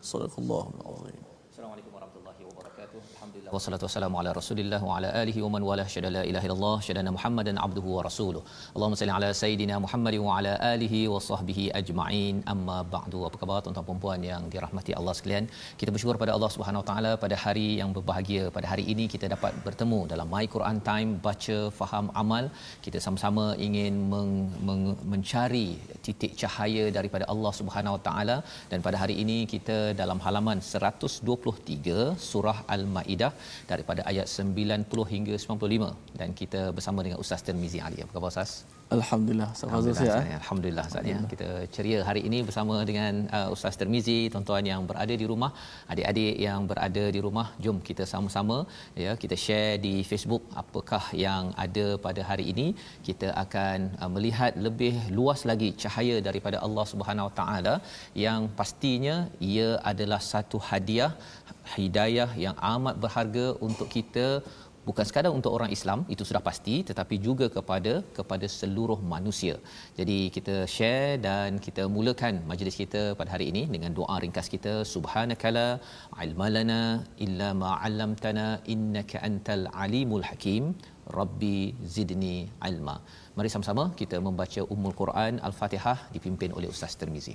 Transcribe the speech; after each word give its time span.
Sadaqallahul 0.00 0.80
Azim. 0.86 1.39
Alhamdulillah 2.90 3.52
wassalatu 3.54 3.84
wassalamu 3.86 4.16
ala 4.20 4.30
Rasulillah 4.38 4.78
wa 4.86 4.94
ala 4.96 5.08
alihi 5.20 5.40
wa 5.44 5.50
man 5.54 5.62
wala 5.68 5.82
syada 5.92 6.08
la 6.16 6.22
ilaha 6.30 6.46
illallah 6.46 6.76
syadana 6.86 7.10
Muhammadan 7.16 7.56
abduhu 7.66 7.90
wa 7.96 8.02
rasuluh. 8.06 8.42
Allahumma 8.74 8.98
salli 9.00 9.12
ala 9.16 9.28
sayidina 9.40 9.76
Muhammad 9.84 10.14
wa 10.24 10.32
ala 10.38 10.52
alihi 10.70 11.00
wa 11.12 11.20
sahbihi 11.26 11.64
ajma'in. 11.80 12.36
Amma 12.52 12.78
ba'du. 12.94 13.20
Apa 13.28 13.38
khabar 13.42 13.58
tuan-tuan 13.64 13.86
dan 13.90 14.00
puan 14.04 14.22
yang 14.30 14.42
dirahmati 14.54 14.94
Allah 15.00 15.14
sekalian? 15.18 15.46
Kita 15.82 15.92
bersyukur 15.94 16.16
pada 16.22 16.34
Allah 16.36 16.50
Subhanahu 16.56 16.82
wa 16.82 16.88
taala 16.90 17.12
pada 17.24 17.38
hari 17.44 17.68
yang 17.80 17.92
berbahagia 17.98 18.44
pada 18.56 18.66
hari 18.72 18.86
ini 18.94 19.06
kita 19.14 19.28
dapat 19.34 19.54
bertemu 19.66 20.00
dalam 20.14 20.28
My 20.34 20.44
Quran 20.54 20.80
Time 20.90 21.12
baca 21.28 21.58
faham 21.80 22.08
amal. 22.24 22.46
Kita 22.86 22.98
sama-sama 23.06 23.46
ingin 23.68 23.94
meng, 24.14 24.34
meng, 24.68 24.84
mencari 25.14 25.68
titik 26.08 26.34
cahaya 26.42 26.86
daripada 26.98 27.24
Allah 27.34 27.54
Subhanahu 27.60 27.96
wa 27.98 28.02
taala 28.10 28.38
dan 28.72 28.80
pada 28.88 28.98
hari 29.04 29.16
ini 29.24 29.38
kita 29.54 29.78
dalam 30.02 30.20
halaman 30.26 30.58
123 30.74 31.98
surah 32.30 32.58
Al-Maidah 32.80 33.32
daripada 33.72 34.02
ayat 34.12 34.26
90 34.50 35.12
hingga 35.14 35.36
95 35.46 36.20
dan 36.20 36.28
kita 36.42 36.62
bersama 36.76 37.00
dengan 37.06 37.20
Ustaz 37.24 37.42
Tirmizi 37.48 37.80
Ali. 37.88 37.98
Apa 38.04 38.12
khabar 38.16 38.30
Ustaz? 38.34 38.52
Alhamdulillah 38.96 39.48
Alhamdulillah, 39.64 40.04
Ustaz, 40.04 40.28
ya. 40.30 40.36
Alhamdulillah 40.40 40.86
ya. 41.10 41.18
Kita 41.32 41.48
ceria 41.74 41.98
hari 42.08 42.22
ini 42.28 42.38
bersama 42.48 42.76
dengan 42.88 43.12
uh, 43.36 43.48
Ustaz 43.54 43.74
Termizi, 43.80 44.16
tuan-tuan 44.32 44.64
yang 44.70 44.82
berada 44.88 45.14
di 45.20 45.26
rumah, 45.32 45.50
adik-adik 45.92 46.34
yang 46.46 46.60
berada 46.70 47.04
di 47.16 47.20
rumah, 47.26 47.46
jom 47.64 47.78
kita 47.88 48.04
sama-sama 48.12 48.56
ya 49.04 49.12
kita 49.22 49.36
share 49.44 49.76
di 49.86 49.94
Facebook 50.10 50.42
apakah 50.62 51.02
yang 51.26 51.44
ada 51.64 51.86
pada 52.06 52.24
hari 52.30 52.46
ini. 52.52 52.66
Kita 53.08 53.28
akan 53.44 53.78
uh, 54.02 54.10
melihat 54.16 54.58
lebih 54.66 54.94
luas 55.18 55.42
lagi 55.50 55.70
cahaya 55.84 56.16
daripada 56.28 56.58
Allah 56.66 56.86
Subhanahu 56.92 57.28
Wa 57.30 57.34
Taala 57.40 57.74
yang 58.26 58.50
pastinya 58.60 59.16
ia 59.52 59.70
adalah 59.92 60.20
satu 60.32 60.58
hadiah 60.70 61.12
hidayah 61.76 62.30
yang 62.44 62.56
amat 62.74 62.96
berharga 63.04 63.46
untuk 63.66 63.88
kita 63.96 64.26
bukan 64.88 65.06
sekadar 65.08 65.30
untuk 65.38 65.52
orang 65.56 65.70
Islam 65.76 66.00
itu 66.14 66.22
sudah 66.28 66.42
pasti 66.48 66.74
tetapi 66.88 67.16
juga 67.26 67.46
kepada 67.56 67.92
kepada 68.18 68.46
seluruh 68.58 68.98
manusia. 69.12 69.54
Jadi 69.98 70.18
kita 70.36 70.56
share 70.74 71.12
dan 71.26 71.60
kita 71.66 71.84
mulakan 71.96 72.36
majlis 72.50 72.78
kita 72.82 73.02
pada 73.18 73.30
hari 73.34 73.46
ini 73.52 73.62
dengan 73.74 73.92
doa 73.98 74.16
ringkas 74.24 74.48
kita 74.54 74.74
subhanakala 74.94 75.68
ilmalana 76.26 76.80
illa 77.26 77.50
ma 77.62 77.70
'allamtana 77.84 78.48
innaka 78.74 79.22
antal 79.30 79.64
alimul 79.84 80.26
hakim 80.30 80.64
rabbi 81.18 81.58
zidni 81.94 82.36
ilma. 82.70 82.96
Mari 83.38 83.48
sama-sama 83.54 83.84
kita 84.02 84.16
membaca 84.28 84.62
Ummul 84.74 84.96
Quran 85.02 85.34
Al-Fatihah 85.48 85.98
dipimpin 86.16 86.52
oleh 86.58 86.68
Ustaz 86.74 86.94
Tirmizi. 87.00 87.34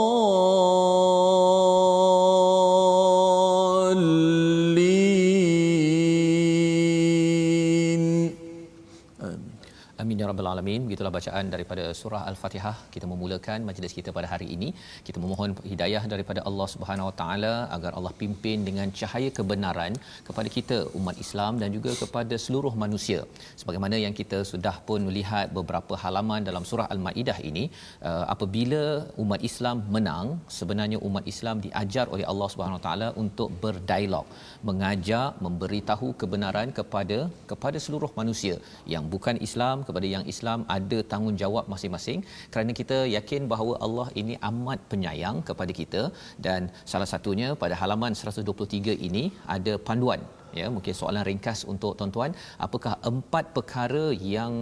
Alamin. 10.71 10.87
Begitulah 10.87 11.13
bacaan 11.17 11.45
daripada 11.53 11.83
surah 11.99 12.21
Al-Fatihah. 12.31 12.75
Kita 12.93 13.05
memulakan 13.11 13.59
majlis 13.69 13.93
kita 13.97 14.09
pada 14.17 14.27
hari 14.33 14.47
ini. 14.55 14.69
Kita 15.07 15.17
memohon 15.23 15.51
hidayah 15.71 16.03
daripada 16.13 16.39
Allah 16.49 16.67
Subhanahu 16.73 17.09
Wa 17.09 17.15
Taala 17.21 17.53
agar 17.75 17.91
Allah 17.97 18.13
pimpin 18.21 18.57
dengan 18.69 18.87
cahaya 18.99 19.29
kebenaran 19.39 19.93
kepada 20.27 20.49
kita 20.57 20.77
umat 20.99 21.17
Islam 21.25 21.59
dan 21.61 21.69
juga 21.77 21.91
kepada 22.03 22.35
seluruh 22.45 22.73
manusia. 22.83 23.19
Sebagaimana 23.61 23.97
yang 24.05 24.15
kita 24.19 24.39
sudah 24.51 24.75
pun 24.87 24.99
melihat 25.09 25.47
beberapa 25.59 25.93
halaman 26.03 26.41
dalam 26.49 26.65
surah 26.69 26.87
Al-Maidah 26.93 27.37
ini, 27.49 27.65
uh, 28.09 28.25
apabila 28.35 28.83
umat 29.23 29.41
Islam 29.49 29.77
menang, 29.95 30.27
sebenarnya 30.59 30.99
umat 31.09 31.25
Islam 31.33 31.57
diajar 31.65 32.05
oleh 32.15 32.25
Allah 32.31 32.49
Subhanahu 32.53 32.79
Wa 32.79 32.85
Taala 32.87 33.07
untuk 33.23 33.49
berdialog, 33.63 34.25
mengajak, 34.69 35.29
memberitahu 35.45 36.07
kebenaran 36.21 36.69
kepada 36.79 37.19
kepada 37.51 37.77
seluruh 37.85 38.11
manusia 38.19 38.55
yang 38.93 39.03
bukan 39.13 39.35
Islam 39.47 39.77
kepada 39.87 40.07
yang 40.15 40.25
Islam 40.33 40.60
ada 40.77 40.99
tanggungjawab 41.11 41.65
masing-masing. 41.73 42.19
Kerana 42.53 42.71
kita 42.81 42.97
yakin 43.15 43.49
bahawa 43.53 43.73
Allah 43.85 44.07
ini 44.21 44.35
amat 44.49 44.79
penyayang 44.91 45.39
kepada 45.49 45.73
kita. 45.79 46.03
Dan 46.45 46.69
salah 46.91 47.09
satunya 47.13 47.49
pada 47.63 47.77
halaman 47.81 48.13
123 48.21 48.95
ini 49.09 49.25
ada 49.55 49.75
panduan 49.89 50.21
ya 50.59 50.67
mungkin 50.75 50.93
soalan 51.01 51.23
ringkas 51.29 51.59
untuk 51.73 51.91
tuan-tuan. 51.99 52.31
Apakah 52.65 52.93
empat 53.11 53.45
perkara 53.57 54.05
yang 54.35 54.53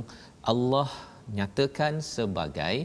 Allah 0.52 0.90
nyatakan 1.38 1.94
sebagai 2.16 2.76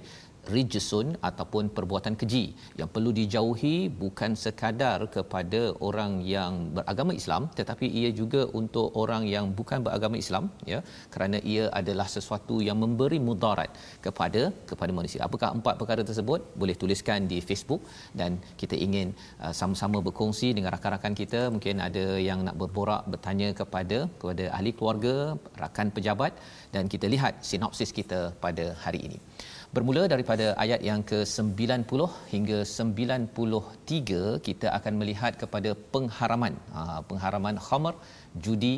rijsun 0.54 1.08
ataupun 1.28 1.64
perbuatan 1.76 2.14
keji 2.20 2.44
yang 2.80 2.88
perlu 2.94 3.10
dijauhi 3.20 3.76
bukan 4.02 4.32
sekadar 4.44 4.98
kepada 5.16 5.62
orang 5.88 6.12
yang 6.34 6.52
beragama 6.76 7.12
Islam 7.20 7.42
tetapi 7.58 7.86
ia 8.00 8.10
juga 8.20 8.42
untuk 8.60 8.88
orang 9.02 9.22
yang 9.34 9.46
bukan 9.58 9.78
beragama 9.86 10.16
Islam 10.24 10.44
ya. 10.72 10.78
Kerana 11.14 11.38
ia 11.52 11.64
adalah 11.80 12.06
sesuatu 12.16 12.56
yang 12.68 12.78
memberi 12.82 13.18
mudarat 13.28 13.70
kepada 14.06 14.42
kepada 14.70 14.92
manusia. 14.98 15.20
Apakah 15.28 15.50
empat 15.58 15.74
perkara 15.80 16.02
tersebut? 16.10 16.40
Boleh 16.62 16.76
tuliskan 16.82 17.28
di 17.32 17.38
Facebook. 17.48 17.82
Dan 18.20 18.30
kita 18.60 18.76
ingin 18.86 19.08
uh, 19.44 19.54
sama-sama 19.60 19.98
berkongsi 20.06 20.50
dengan 20.56 20.70
rakan-rakan 20.76 21.14
kita. 21.22 21.40
Mungkin 21.54 21.78
ada 21.88 22.04
yang 22.28 22.40
nak 22.48 22.58
berborak 22.62 23.02
bertanya 23.14 23.50
kepada 23.60 23.98
kepada 24.20 24.44
ahli 24.56 24.72
keluarga, 24.78 25.16
rakan 25.62 25.88
pejabat. 25.96 26.32
Dan 26.74 26.84
kita 26.94 27.06
lihat 27.14 27.34
sinopsis 27.50 27.92
kita 28.00 28.20
pada 28.44 28.66
hari 28.84 29.02
ini 29.08 29.20
bermula 29.74 30.02
daripada 30.12 30.46
ayat 30.64 30.80
yang 30.88 31.00
ke-90 31.10 32.00
hingga 32.32 32.58
93 32.80 34.44
kita 34.46 34.68
akan 34.78 34.94
melihat 35.00 35.32
kepada 35.42 35.70
pengharaman. 35.94 36.54
Ha, 36.74 36.80
pengharaman 37.08 37.56
khamar 37.66 37.94
judi 38.44 38.76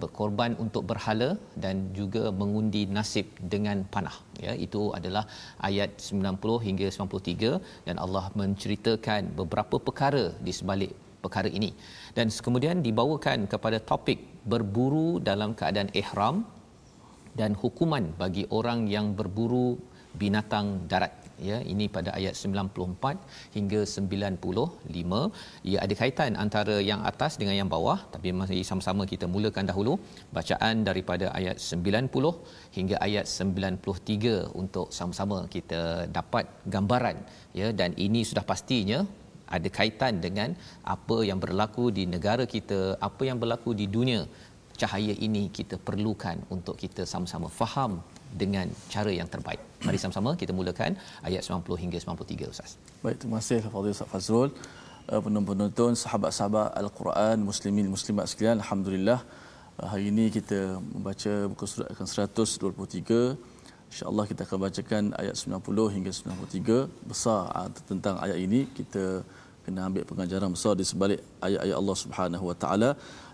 berkorban 0.00 0.52
untuk 0.64 0.82
berhala 0.90 1.28
dan 1.64 1.76
juga 1.98 2.22
mengundi 2.40 2.82
nasib 2.96 3.26
dengan 3.52 3.78
panah. 3.92 4.16
Ya 4.44 4.52
itu 4.66 4.82
adalah 4.98 5.24
ayat 5.68 5.90
90 6.08 6.66
hingga 6.66 6.88
93 6.96 7.52
dan 7.88 7.96
Allah 8.04 8.24
menceritakan 8.40 9.32
beberapa 9.40 9.76
perkara 9.88 10.24
di 10.46 10.54
sebalik 10.58 10.92
perkara 11.24 11.50
ini. 11.58 11.70
Dan 12.16 12.28
kemudian 12.46 12.78
dibawakan 12.86 13.38
kepada 13.52 13.80
topik 13.92 14.20
berburu 14.52 15.08
dalam 15.30 15.52
keadaan 15.60 15.92
ihram 16.02 16.36
dan 17.40 17.52
hukuman 17.62 18.04
bagi 18.22 18.44
orang 18.58 18.80
yang 18.94 19.08
berburu 19.18 19.68
binatang 20.22 20.66
darat 20.90 21.12
ya. 21.48 21.58
Ini 21.72 21.86
pada 21.96 22.10
ayat 22.18 22.34
94 22.34 23.54
hingga 23.56 23.80
95 23.94 25.68
ia 25.70 25.78
ada 25.84 25.94
kaitan 26.00 26.32
antara 26.44 26.76
yang 26.90 27.00
atas 27.10 27.38
dengan 27.40 27.54
yang 27.60 27.70
bawah 27.74 27.98
tapi 28.14 28.34
masih 28.40 28.60
sama-sama 28.70 29.04
kita 29.12 29.28
mulakan 29.34 29.66
dahulu 29.70 29.94
bacaan 30.36 30.82
daripada 30.88 31.28
ayat 31.38 31.56
90 31.62 32.34
hingga 32.76 32.96
ayat 33.06 33.26
93 33.30 34.58
untuk 34.62 34.88
sama-sama 34.98 35.38
kita 35.54 36.10
dapat 36.18 36.44
gambaran 36.74 37.16
ya. 37.60 37.70
Dan 37.80 37.92
ini 38.06 38.22
sudah 38.30 38.44
pastinya 38.52 39.00
ada 39.56 39.68
kaitan 39.78 40.14
dengan 40.24 40.52
apa 40.94 41.16
yang 41.28 41.40
berlaku 41.44 41.84
di 41.98 42.04
negara 42.14 42.44
kita 42.54 42.80
apa 43.08 43.22
yang 43.28 43.40
berlaku 43.42 43.72
di 43.80 43.88
dunia. 43.96 44.22
Cahaya 44.80 45.14
ini 45.26 45.50
kita 45.58 45.74
perlukan 45.86 46.38
untuk 46.54 46.78
kita 46.82 47.02
sama-sama 47.12 47.48
faham 47.60 47.92
dengan 48.32 48.66
cara 48.92 49.10
yang 49.10 49.28
terbaik. 49.34 49.60
Mari 49.86 49.98
sama-sama 50.02 50.30
kita 50.40 50.52
mulakan 50.58 50.98
ayat 51.28 51.42
90 51.46 51.82
hingga 51.82 51.98
93 52.02 52.52
Ustaz. 52.52 52.70
Baik, 53.02 53.16
terima 53.22 53.38
kasih 53.40 53.60
Fadil 53.74 53.94
Ustaz 53.96 54.08
Fazrul. 54.12 54.50
Uh, 55.08 55.20
penonton-penonton, 55.24 55.96
sahabat-sahabat 55.96 56.76
Al-Quran, 56.76 57.40
muslimin 57.40 57.86
muslimat 57.88 58.28
sekalian, 58.28 58.60
alhamdulillah 58.60 59.20
uh, 59.80 59.88
hari 59.92 60.12
ini 60.12 60.28
kita 60.28 60.82
membaca 60.94 61.32
buku 61.48 61.64
surat 61.64 61.88
ke-123. 61.96 63.00
Insya-Allah 63.88 64.24
kita 64.28 64.44
akan 64.44 64.58
bacakan 64.66 65.02
ayat 65.16 65.32
90 65.32 65.94
hingga 65.96 66.10
93 66.12 67.08
besar 67.08 67.40
uh, 67.56 67.68
tentang 67.88 68.20
ayat 68.20 68.36
ini 68.36 68.68
kita 68.78 69.24
kena 69.64 69.88
ambil 69.88 70.04
pengajaran 70.10 70.50
besar 70.56 70.72
di 70.80 70.84
sebalik 70.90 71.20
ayat-ayat 71.46 71.76
Allah 71.80 71.96
Subhanahu 72.04 72.44
Wa 72.50 72.56
Taala 72.60 72.90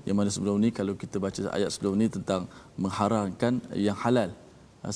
yang 0.06 0.17
mana 0.19 0.31
sebelum 0.35 0.56
ni 0.62 0.70
kalau 0.79 0.94
kita 1.02 1.17
baca 1.25 1.40
ayat 1.58 1.70
sebelum 1.75 1.94
ni 1.99 2.06
tentang 2.17 2.47
mengharamkan 2.79 3.62
yang 3.88 3.99
halal 4.05 4.31
Ha, 4.35 4.44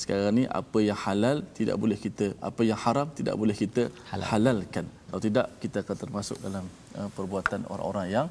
sekarang 0.02 0.34
ni 0.38 0.44
apa 0.60 0.78
yang 0.88 0.98
halal 1.04 1.36
tidak 1.58 1.76
boleh 1.82 1.98
kita 2.04 2.26
apa 2.48 2.62
yang 2.68 2.78
haram 2.84 3.08
tidak 3.18 3.34
boleh 3.40 3.56
kita 3.62 3.82
halal. 4.10 4.26
halalkan 4.32 4.86
kalau 5.08 5.22
tidak 5.26 5.46
kita 5.62 5.76
akan 5.84 5.96
termasuk 6.02 6.38
dalam 6.46 6.64
uh, 6.98 7.08
perbuatan 7.16 7.60
orang-orang 7.72 8.06
yang 8.16 8.26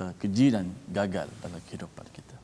uh, 0.00 0.12
keji 0.20 0.46
dan 0.54 0.66
gagal 0.98 1.28
dalam 1.42 1.60
kehidupan 1.66 2.06
kita 2.16 2.36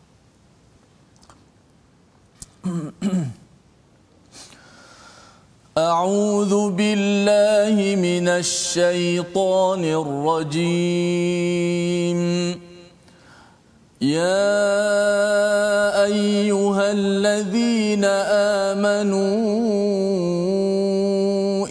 أعوذ 5.79 6.53
بالله 6.79 7.77
من 8.09 8.27
الشيطان 8.43 9.83
الرجيم 10.03 12.21
يا 14.04 15.96
أيها 16.04 16.92
الذين 16.92 18.04
آمنوا 18.76 19.24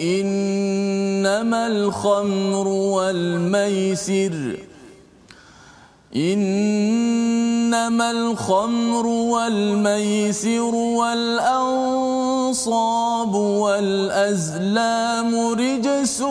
إنما 0.00 1.66
الخمر 1.66 2.68
والميسر 2.68 4.56
إنما 6.16 8.10
الخمر 8.10 9.06
والميسر 9.06 10.74
والأنصاب 10.74 12.54
والأزلام 13.34 15.36
رجس 15.36 16.22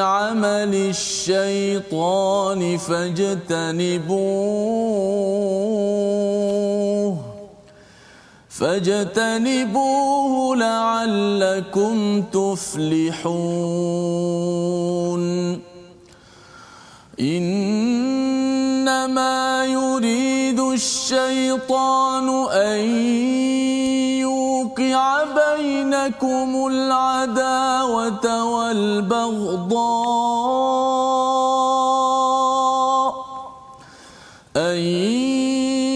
عمل 0.00 0.74
الشيطان 0.74 2.78
فاجتنبوه. 2.78 4.28
فاجتنبوه 8.48 10.56
لعلكم 10.56 12.22
تفلحون. 12.22 13.98
إنما 17.20 18.04
يريد 19.64 20.60
الشيطان 20.60 22.28
أن 22.52 22.80
بينكم 25.24 26.66
العداوة 26.72 28.44
والبغضاء. 28.44 29.88
أن 34.56 34.78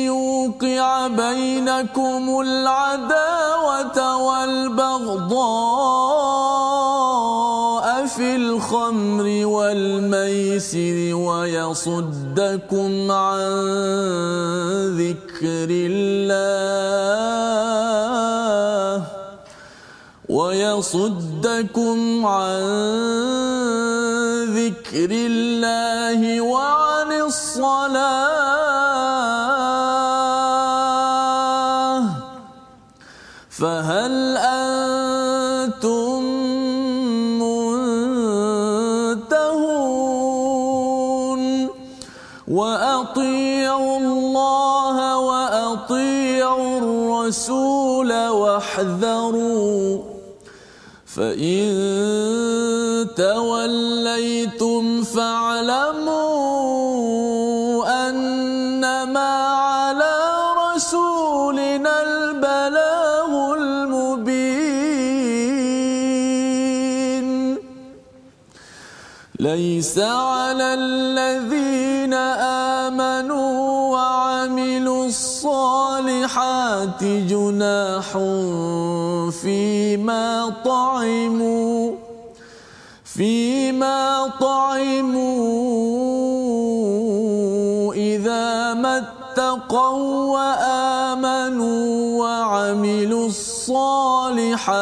يوقع 0.07 1.07
بينكم 1.07 2.41
العداوة 2.41 4.17
والبغضاء 4.17 6.03
في 8.07 8.37
الخمر 8.37 9.47
والميسر 9.47 11.15
ويصدكم 11.15 13.11
عن 13.11 13.43
ذكر 14.99 15.69
الله. 15.71 17.72
ويصدكم 20.73 22.27
عن 22.27 22.61
ذكر 24.57 25.11
الله 25.13 26.41
وعن 26.41 27.13
الصلاة. 27.13 28.03
فهل 33.51 34.37
أنتم 34.37 36.23
منتهون؟ 37.43 39.03
وأطيعوا 42.49 43.99
الله 43.99 45.19
وأطيعوا 45.19 46.79
الرسول 46.79 48.29
واحذروا 48.29 50.12
فإن 51.17 51.69
توليتم 53.17 55.03
فاعلموا 55.03 56.19
أنما 58.09 59.31
على 59.49 60.15
رسولنا 60.75 62.03
البلاغ 62.03 63.55
المبين 63.55 63.99
ليس 69.41 69.99
على 69.99 70.75
الذين 70.75 71.72
الصالحات 75.63 77.05
جناح 77.05 78.19
فيما 79.31 80.53
طعموا 80.65 81.95
فيما 83.05 84.31
طعموا 84.41 85.55
إذا 87.95 88.75
ما 88.75 88.99
اتقوا 88.99 90.35
وآمنوا 90.35 92.19
وعملوا 92.21 93.27
الصالحات 93.27 94.75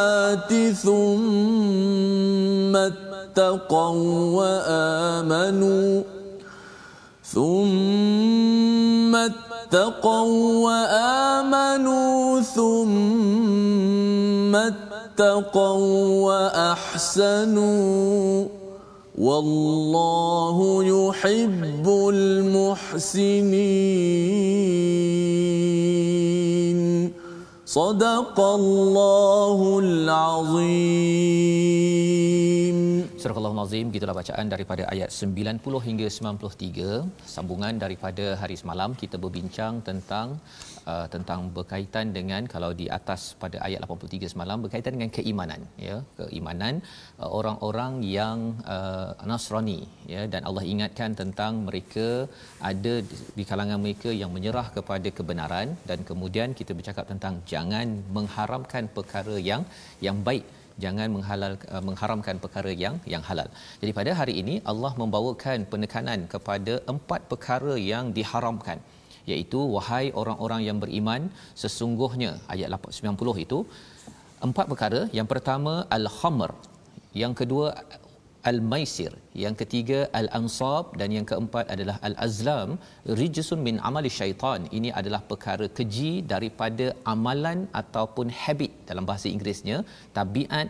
ثم 0.82 2.76
اتقوا 2.76 4.00
وآمنوا 4.40 6.02
ثم 7.24 8.69
اتقوا 9.70 10.66
وآمنوا 10.66 12.42
ثم 12.42 13.30
اتقوا 14.56 16.26
وأحسنوا 16.26 17.70
والله 19.18 20.84
يحب 20.84 21.86
المحسنين. 21.86 23.30
صدق 27.66 28.40
الله 28.40 29.78
العظيم. 29.78 30.80
Surah 33.20 33.36
Al-Azim 33.38 33.86
gitulah 33.94 34.14
bacaan 34.18 34.46
daripada 34.52 34.82
ayat 34.92 35.10
90 35.24 35.80
hingga 35.86 36.06
93 36.08 37.24
sambungan 37.32 37.74
daripada 37.82 38.24
hari 38.40 38.54
semalam 38.60 38.90
kita 39.00 39.16
berbincang 39.24 39.74
tentang 39.88 40.28
uh, 40.90 41.04
tentang 41.14 41.40
berkaitan 41.56 42.06
dengan 42.16 42.48
kalau 42.52 42.70
di 42.78 42.86
atas 42.98 43.22
pada 43.42 43.58
ayat 43.66 43.84
83 43.86 44.32
semalam 44.32 44.64
berkaitan 44.64 44.96
dengan 44.96 45.10
keimanan 45.16 45.60
ya. 45.86 45.96
Keimanan 46.20 46.80
uh, 47.20 47.28
orang-orang 47.38 47.92
yang 48.18 48.38
uh, 48.76 49.12
Nasrani 49.30 49.80
ya. 50.14 50.22
Dan 50.32 50.48
Allah 50.50 50.64
ingatkan 50.72 51.12
tentang 51.22 51.60
mereka 51.68 52.08
ada 52.70 52.94
di 53.38 53.46
kalangan 53.50 53.80
mereka 53.84 54.08
yang 54.22 54.32
menyerah 54.36 54.68
kepada 54.78 55.10
kebenaran 55.18 55.76
dan 55.90 56.08
kemudian 56.12 56.56
kita 56.60 56.72
bercakap 56.80 57.04
tentang 57.12 57.36
jangan 57.52 58.00
mengharamkan 58.16 58.88
perkara 58.96 59.36
yang 59.50 59.64
yang 60.08 60.16
baik 60.30 60.46
jangan 60.84 61.08
menghalal 61.16 61.52
uh, 61.74 61.82
mengharamkan 61.88 62.36
perkara 62.44 62.72
yang 62.84 62.96
yang 63.12 63.22
halal. 63.28 63.48
Jadi 63.82 63.92
pada 63.98 64.12
hari 64.20 64.34
ini 64.42 64.54
Allah 64.72 64.92
membawakan 65.02 65.68
penekanan 65.72 66.22
kepada 66.34 66.74
empat 66.92 67.22
perkara 67.32 67.74
yang 67.92 68.06
diharamkan. 68.18 68.80
Iaitu 69.30 69.60
wahai 69.76 70.06
orang-orang 70.20 70.60
yang 70.68 70.78
beriman 70.82 71.22
sesungguhnya 71.62 72.30
ayat 72.54 72.68
90 73.00 73.46
itu 73.46 73.58
empat 74.48 74.66
perkara. 74.72 75.00
Yang 75.18 75.28
pertama 75.32 75.74
al-khamr. 75.98 76.52
Yang 77.22 77.32
kedua 77.40 77.66
al-maisir 78.50 79.12
yang 79.42 79.54
ketiga 79.60 79.98
al-ansab 80.20 80.96
dan 81.00 81.08
yang 81.16 81.26
keempat 81.30 81.64
adalah 81.74 81.96
al-azlam. 82.08 82.70
Rijsun 83.20 83.60
min 83.66 83.76
amali 83.88 84.10
syaitan. 84.20 84.60
Ini 84.78 84.90
adalah 85.00 85.20
perkara 85.30 85.68
keji 85.78 86.12
daripada 86.32 86.86
amalan 87.12 87.68
ataupun 87.82 88.28
habit 88.42 88.72
dalam 88.90 89.06
bahasa 89.10 89.28
Inggerisnya 89.32 89.78
tabiat 90.18 90.68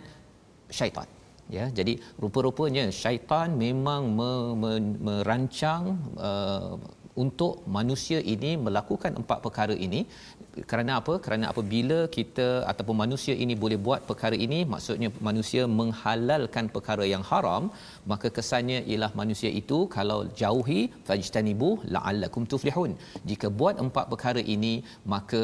syaitan. 0.78 1.08
Ya 1.56 1.66
jadi 1.78 1.98
rupa-rupanya 2.22 2.84
syaitan 3.02 3.58
memang 3.66 4.02
me- 4.18 4.54
me- 4.62 4.96
merancang 5.06 5.82
uh, 6.28 6.74
untuk 7.22 7.54
manusia 7.76 8.18
ini 8.34 8.50
melakukan 8.66 9.12
empat 9.20 9.38
perkara 9.46 9.74
ini 9.86 10.00
kerana 10.70 10.92
apa? 11.00 11.14
Kerana 11.24 11.44
apabila 11.52 11.98
kita 12.16 12.46
ataupun 12.70 12.96
manusia 13.02 13.34
ini 13.44 13.54
boleh 13.62 13.78
buat 13.86 14.00
perkara 14.10 14.36
ini 14.46 14.58
maksudnya 14.72 15.08
manusia 15.28 15.62
menghalalkan 15.80 16.66
perkara 16.76 17.04
yang 17.14 17.24
haram 17.30 17.64
maka 18.12 18.28
kesannya 18.36 18.78
ialah 18.90 19.10
manusia 19.20 19.50
itu 19.62 19.78
kalau 19.96 20.20
jauhi 20.42 20.80
fajtanibu 21.08 21.70
la'allakum 21.94 22.48
tuflihun. 22.52 22.94
Jika 23.30 23.48
buat 23.60 23.76
empat 23.86 24.06
perkara 24.12 24.42
ini 24.56 24.74
maka 25.14 25.42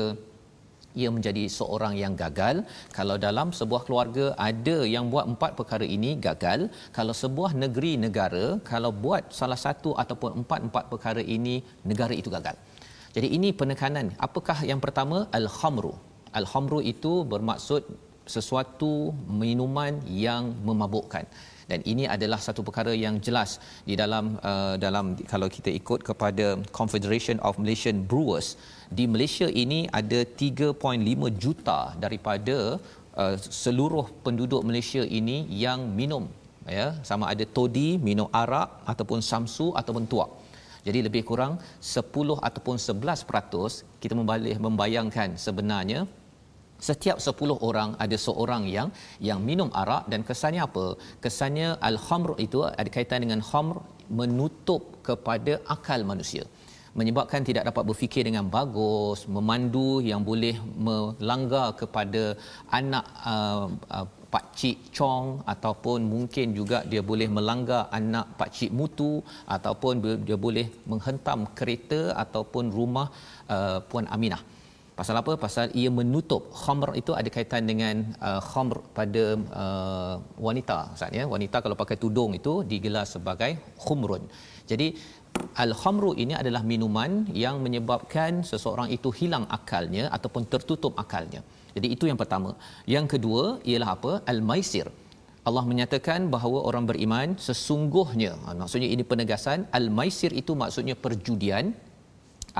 ia 1.00 1.08
menjadi 1.16 1.42
seorang 1.56 1.94
yang 2.02 2.14
gagal. 2.22 2.56
Kalau 2.98 3.16
dalam 3.26 3.48
sebuah 3.58 3.82
keluarga 3.86 4.26
ada 4.50 4.76
yang 4.94 5.06
buat 5.14 5.26
empat 5.32 5.52
perkara 5.58 5.86
ini 5.96 6.12
gagal. 6.28 6.60
Kalau 6.98 7.14
sebuah 7.22 7.52
negeri 7.64 7.92
negara 8.06 8.46
kalau 8.72 8.92
buat 9.04 9.24
salah 9.40 9.60
satu 9.66 9.92
ataupun 10.04 10.42
empat-empat 10.42 10.86
perkara 10.94 11.24
ini 11.36 11.56
negara 11.90 12.16
itu 12.22 12.32
gagal 12.38 12.58
jadi 13.16 13.28
ini 13.36 13.48
penekanan. 13.60 14.06
Apakah 14.26 14.58
yang 14.70 14.80
pertama? 14.84 15.18
Al-khamru. 15.38 15.92
Al-khamru 16.38 16.80
itu 16.92 17.12
bermaksud 17.32 17.82
sesuatu 18.34 18.92
minuman 19.42 19.92
yang 20.24 20.52
memabukkan. 20.68 21.24
Dan 21.70 21.80
ini 21.92 22.04
adalah 22.14 22.38
satu 22.46 22.60
perkara 22.66 22.92
yang 23.04 23.14
jelas 23.26 23.50
di 23.88 23.94
dalam 24.02 24.24
uh, 24.50 24.74
dalam 24.84 25.16
kalau 25.32 25.48
kita 25.56 25.70
ikut 25.80 26.00
kepada 26.08 26.46
Confederation 26.78 27.40
of 27.46 27.56
Malaysian 27.62 28.04
Brewers. 28.10 28.48
Di 28.98 29.04
Malaysia 29.12 29.48
ini 29.64 29.80
ada 30.00 30.20
3.5 30.44 31.42
juta 31.44 31.80
daripada 32.04 32.58
uh, 33.22 33.36
seluruh 33.64 34.06
penduduk 34.26 34.62
Malaysia 34.68 35.02
ini 35.20 35.38
yang 35.64 35.88
minum 36.00 36.28
ya. 36.78 36.88
Sama 37.08 37.32
ada 37.32 37.46
todi 37.58 37.88
minum 38.08 38.28
arak 38.42 38.68
ataupun 38.92 39.24
samsu 39.30 39.72
ataupun 39.80 40.04
tuak 40.12 40.30
jadi 40.86 40.98
lebih 41.06 41.22
kurang 41.30 41.52
10 41.82 42.38
ataupun 42.48 42.76
11% 42.78 44.02
kita 44.02 44.14
membayangkan 44.66 45.34
sebenarnya 45.46 46.00
setiap 46.88 47.18
10 47.24 47.56
orang 47.68 47.90
ada 48.04 48.16
seorang 48.26 48.62
yang 48.76 48.88
yang 49.28 49.40
minum 49.48 49.68
arak. 49.82 50.04
Dan 50.12 50.20
kesannya 50.28 50.62
apa? 50.68 50.86
Kesannya 51.24 51.68
al-khamr 51.88 52.36
itu 52.46 52.60
ada 52.68 52.90
kaitan 52.96 53.24
dengan 53.24 53.40
khamr 53.50 53.80
menutup 54.20 54.82
kepada 55.08 55.58
akal 55.74 56.00
manusia. 56.10 56.44
Menyebabkan 56.96 57.44
tidak 57.48 57.64
dapat 57.68 57.84
berfikir 57.88 58.22
dengan 58.28 58.44
bagus 58.48 59.28
memandu 59.36 60.00
yang 60.10 60.24
boleh 60.24 60.56
melanggar 60.86 61.66
kepada 61.80 62.22
anak 62.78 63.04
uh, 63.32 63.68
uh, 63.96 64.06
pak 64.34 64.44
cik 64.58 64.78
chong 64.96 65.26
ataupun 65.52 65.98
mungkin 66.14 66.46
juga 66.58 66.78
dia 66.90 67.02
boleh 67.10 67.28
melanggar 67.36 67.82
anak 67.98 68.26
pak 68.38 68.50
cik 68.56 68.72
mutu 68.78 69.12
ataupun 69.56 69.94
dia 70.28 70.38
boleh 70.46 70.66
menghentam 70.90 71.40
kereta 71.58 72.00
ataupun 72.24 72.64
rumah 72.78 73.08
uh, 73.56 73.78
puan 73.88 74.08
Aminah 74.16 74.42
Pasal 74.98 75.16
apa? 75.20 75.32
Pasal 75.44 75.66
ia 75.80 75.90
menutup 75.96 76.42
khamr 76.60 76.90
itu 77.00 77.12
ada 77.20 77.28
kaitan 77.34 77.68
dengan 77.70 77.96
uh, 78.28 78.40
khamr 78.50 78.76
pada 78.96 79.24
uh, 79.62 80.14
wanita. 80.46 80.76
Maksudnya 80.90 81.24
wanita 81.34 81.56
kalau 81.64 81.76
pakai 81.82 81.96
tudung 82.04 82.32
itu 82.38 82.52
digelar 82.70 83.04
sebagai 83.14 83.50
khumrun. 83.84 84.24
Jadi 84.70 84.86
al-khamru 85.64 86.16
ini 86.24 86.32
adalah 86.42 86.62
minuman 86.70 87.28
yang 87.44 87.60
menyebabkan 87.64 88.40
seseorang 88.50 88.88
itu 88.96 89.12
hilang 89.20 89.44
akalnya 89.58 90.08
ataupun 90.16 90.48
tertutup 90.52 90.96
akalnya. 91.04 91.44
Jadi 91.76 91.88
itu 91.94 92.04
yang 92.10 92.18
pertama. 92.22 92.50
Yang 92.94 93.06
kedua 93.16 93.42
ialah 93.70 93.90
apa? 93.96 94.12
Al-maisir. 94.32 94.88
Allah 95.48 95.62
menyatakan 95.70 96.20
bahawa 96.34 96.58
orang 96.68 96.84
beriman 96.90 97.28
sesungguhnya 97.46 98.32
maksudnya 98.60 98.88
ini 98.94 99.06
penegasan 99.10 99.70
al-maisir 99.78 100.34
itu 100.40 100.52
maksudnya 100.62 100.98
perjudian 101.04 101.70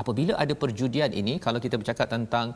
apabila 0.00 0.38
ada 0.42 0.54
perjudian 0.62 1.10
ini 1.20 1.34
kalau 1.44 1.58
kita 1.64 1.76
bercakap 1.82 2.06
tentang 2.14 2.54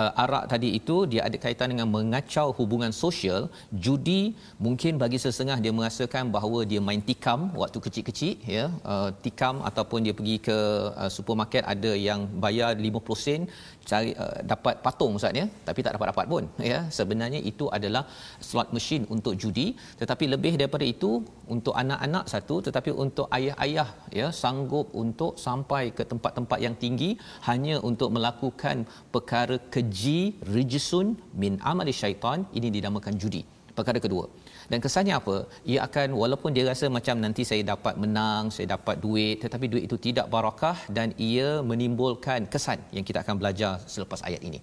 uh, 0.00 0.10
arak 0.22 0.44
tadi 0.52 0.68
itu 0.78 0.96
dia 1.12 1.22
ada 1.28 1.36
kaitan 1.44 1.68
dengan 1.72 1.88
mengacau 1.94 2.46
hubungan 2.58 2.92
sosial. 3.02 3.42
Judi 3.84 4.20
mungkin 4.66 4.92
bagi 5.02 5.18
sesetengah 5.24 5.58
dia 5.64 5.72
merasakan 5.78 6.24
bahawa 6.36 6.60
dia 6.70 6.80
main 6.88 7.02
tikam 7.10 7.40
waktu 7.62 7.78
kecil-kecil 7.86 8.34
ya. 8.56 8.64
Uh, 8.92 9.10
tikam 9.24 9.56
ataupun 9.70 10.06
dia 10.06 10.14
pergi 10.18 10.36
ke 10.48 10.58
uh, 11.02 11.10
supermarket 11.16 11.64
ada 11.74 11.92
yang 12.08 12.22
bayar 12.44 12.70
50 12.86 13.24
sen 13.24 13.42
cari 13.90 14.10
uh, 14.24 14.36
dapat 14.52 14.74
patung 14.86 15.14
ustaz 15.18 15.40
ya. 15.40 15.46
Tapi 15.68 15.80
tak 15.86 15.94
dapat 15.96 16.08
dapat 16.12 16.26
pun 16.32 16.44
ya. 16.72 16.80
Sebenarnya 16.98 17.40
itu 17.52 17.66
adalah 17.78 18.04
slot 18.48 18.70
machine 18.76 19.04
untuk 19.14 19.34
judi. 19.42 19.68
Tetapi 20.00 20.24
lebih 20.34 20.54
daripada 20.60 20.86
itu 20.94 21.10
untuk 21.54 21.74
anak-anak 21.82 22.24
satu 22.32 22.56
tetapi 22.66 22.90
untuk 23.04 23.26
ayah-ayah 23.36 23.88
ya 24.18 24.26
sanggup 24.42 24.86
untuk 25.02 25.32
sampai 25.46 25.82
ke 25.96 26.02
tempat-tempat 26.12 26.58
yang 26.66 26.74
tinggi 26.82 27.10
hanya 27.48 27.76
untuk 27.88 28.08
melakukan 28.16 28.76
perkara 29.14 29.56
keji 29.90 30.38
rijsun 30.54 31.06
min 31.42 31.54
amali 31.70 31.92
syaitan. 32.02 32.46
Ini 32.58 32.68
dinamakan 32.76 33.14
judi 33.22 33.42
perkara 33.78 33.98
kedua. 34.04 34.24
Dan 34.70 34.78
kesannya 34.84 35.14
apa? 35.18 35.36
Ia 35.70 35.78
akan 35.86 36.08
walaupun 36.20 36.50
dia 36.56 36.64
rasa 36.70 36.86
macam 36.96 37.16
nanti 37.24 37.42
saya 37.48 37.62
dapat 37.70 37.94
menang 38.02 38.44
saya 38.54 38.66
dapat 38.74 38.96
duit 39.04 39.36
tetapi 39.44 39.66
duit 39.72 39.84
itu 39.88 39.96
tidak 40.06 40.26
barakah 40.34 40.78
dan 40.96 41.08
ia 41.28 41.48
menimbulkan 41.70 42.46
kesan 42.52 42.78
yang 42.96 43.04
kita 43.08 43.18
akan 43.24 43.34
belajar 43.40 43.72
selepas 43.94 44.22
ayat 44.28 44.42
ini. 44.48 44.60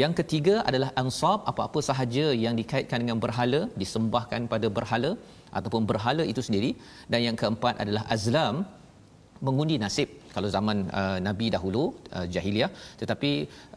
Yang 0.00 0.12
ketiga 0.20 0.54
adalah 0.70 0.90
ansab 1.02 1.44
apa-apa 1.52 1.80
sahaja 1.88 2.26
yang 2.44 2.56
dikaitkan 2.60 3.00
dengan 3.04 3.20
berhala 3.24 3.60
disembahkan 3.82 4.48
pada 4.54 4.70
berhala 4.78 5.12
ataupun 5.58 5.84
berhala 5.90 6.24
itu 6.32 6.40
sendiri. 6.48 6.72
Dan 7.12 7.20
yang 7.28 7.36
keempat 7.42 7.76
adalah 7.84 8.04
azlam 8.16 8.64
mengundi 9.46 9.76
nasib 9.84 10.08
kalau 10.34 10.48
zaman 10.56 10.78
uh, 11.00 11.18
nabi 11.28 11.46
dahulu 11.56 11.84
uh, 12.16 12.26
jahiliah 12.34 12.70
tetapi 13.00 13.32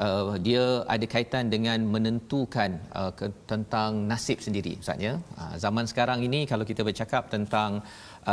uh, 0.06 0.34
dia 0.48 0.64
ada 0.96 1.06
kaitan 1.14 1.46
dengan 1.56 1.80
menentukan 1.96 2.72
uh, 3.02 3.12
ke, 3.20 3.28
tentang 3.52 3.92
nasib 4.12 4.40
sendiri 4.48 4.74
maksudnya. 4.80 5.14
Uh, 5.42 5.56
zaman 5.66 5.86
sekarang 5.92 6.22
ini 6.28 6.42
kalau 6.52 6.66
kita 6.72 6.82
bercakap 6.90 7.24
tentang 7.36 7.72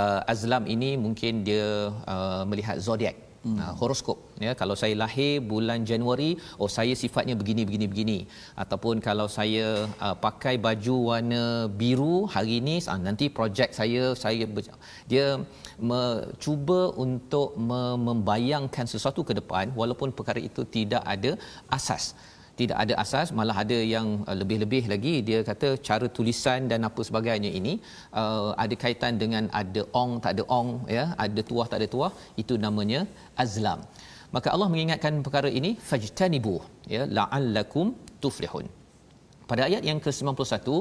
uh, 0.01 0.33
azlam 0.33 0.65
ini 0.77 0.91
mungkin 1.05 1.45
dia 1.49 1.69
uh, 2.15 2.43
melihat 2.51 2.79
zodiak 2.89 3.32
hmm. 3.45 3.59
uh, 3.63 3.75
horoskop. 3.81 4.19
Ya 4.45 4.53
kalau 4.61 4.75
saya 4.83 4.95
lahir 5.03 5.33
bulan 5.53 5.87
Januari 5.91 6.31
oh 6.63 6.71
saya 6.77 6.95
sifatnya 7.03 7.35
begini 7.41 7.63
begini 7.69 7.87
begini. 7.93 8.19
Ataupun 8.65 9.03
kalau 9.09 9.27
saya 9.39 9.67
uh, 10.07 10.17
pakai 10.27 10.55
baju 10.67 10.97
warna 11.11 11.45
biru 11.83 12.17
hari 12.35 12.59
ini 12.63 12.77
uh, 12.93 12.99
nanti 13.07 13.27
projek 13.39 13.71
saya 13.79 14.03
saya 14.25 14.47
dia 15.13 15.27
mencuba 15.93 16.81
untuk 17.05 17.49
membayangkan 18.09 18.87
sesuatu 18.95 19.23
ke 19.29 19.33
depan 19.41 19.75
walaupun 19.81 20.15
perkara 20.19 20.41
itu 20.51 20.63
tidak 20.77 21.03
ada 21.15 21.33
asas 21.77 22.05
tidak 22.61 22.79
ada 22.85 22.95
asas 23.03 23.29
malah 23.39 23.57
ada 23.63 23.79
yang 23.95 24.09
uh, 24.29 24.37
lebih-lebih 24.41 24.83
lagi 24.93 25.15
dia 25.29 25.39
kata 25.51 25.69
cara 25.89 26.07
tulisan 26.17 26.69
dan 26.73 26.89
apa 26.89 27.01
sebagainya 27.09 27.51
ini 27.61 27.75
uh, 28.23 28.51
ada 28.65 28.75
kaitan 28.85 29.17
dengan 29.23 29.47
ada 29.63 29.85
ong 30.03 30.13
tak 30.25 30.35
ada 30.37 30.45
ong 30.61 30.71
ya 30.97 31.05
ada 31.27 31.43
tuah 31.51 31.67
tak 31.73 31.81
ada 31.81 31.89
tuah 31.95 32.13
itu 32.43 32.57
namanya 32.67 33.03
azlam. 33.45 33.81
Maka 34.35 34.49
Allah 34.55 34.69
mengingatkan 34.73 35.17
perkara 35.27 35.49
ini 35.59 35.71
fajtanibu 35.89 36.55
ya 36.95 37.03
la'allakum 37.19 37.89
tuflihun. 38.25 38.69
Pada 39.51 39.63
ayat 39.69 39.83
yang 39.89 39.99
ke-91 40.05 40.77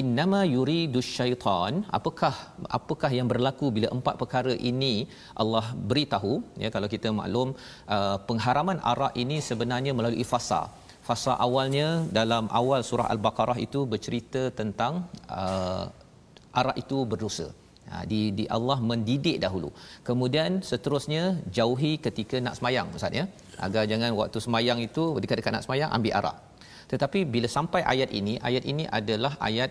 innama 0.00 0.40
yuridu 0.54 1.00
syaitan 1.16 1.74
apakah 1.98 2.32
apakah 2.78 3.10
yang 3.18 3.28
berlaku 3.32 3.66
bila 3.76 3.88
empat 3.96 4.14
perkara 4.22 4.54
ini 4.70 4.94
Allah 5.42 5.66
beritahu? 5.90 6.32
Ya 6.62 6.70
kalau 6.74 6.88
kita 6.94 7.10
maklum 7.18 7.50
uh, 7.96 8.16
pengharaman 8.28 8.80
arak 8.92 9.14
ini 9.24 9.38
sebenarnya 9.50 9.94
melalui 9.98 10.26
fasa 10.32 10.62
fasa 11.06 11.32
awalnya 11.46 11.88
dalam 12.18 12.44
awal 12.60 12.80
surah 12.88 13.06
al-baqarah 13.14 13.58
itu 13.66 13.80
bercerita 13.92 14.42
tentang 14.60 15.06
uh, 15.30 15.86
arak 16.60 16.76
itu 16.84 16.98
berdosa 17.12 17.48
Ha, 17.86 18.02
di 18.10 18.20
di 18.38 18.44
Allah 18.56 18.78
mendidik 18.90 19.36
dahulu. 19.44 19.68
Kemudian 20.08 20.58
seterusnya 20.70 21.38
jauhi 21.56 21.92
ketika 22.06 22.36
nak 22.42 22.58
semayang 22.58 22.90
Ustaz 22.98 23.14
ya. 23.14 23.24
Agar 23.66 23.82
jangan 23.90 24.10
waktu 24.20 24.38
semayang 24.46 24.78
itu 24.82 25.02
dekat-dekat 25.22 25.52
nak 25.54 25.64
semayang 25.66 25.90
ambil 25.96 26.12
arak. 26.18 26.36
Tetapi 26.90 27.20
bila 27.34 27.48
sampai 27.56 27.82
ayat 27.92 28.10
ini, 28.10 28.34
ayat 28.48 28.64
ini 28.72 28.84
adalah 28.98 29.32
ayat 29.48 29.70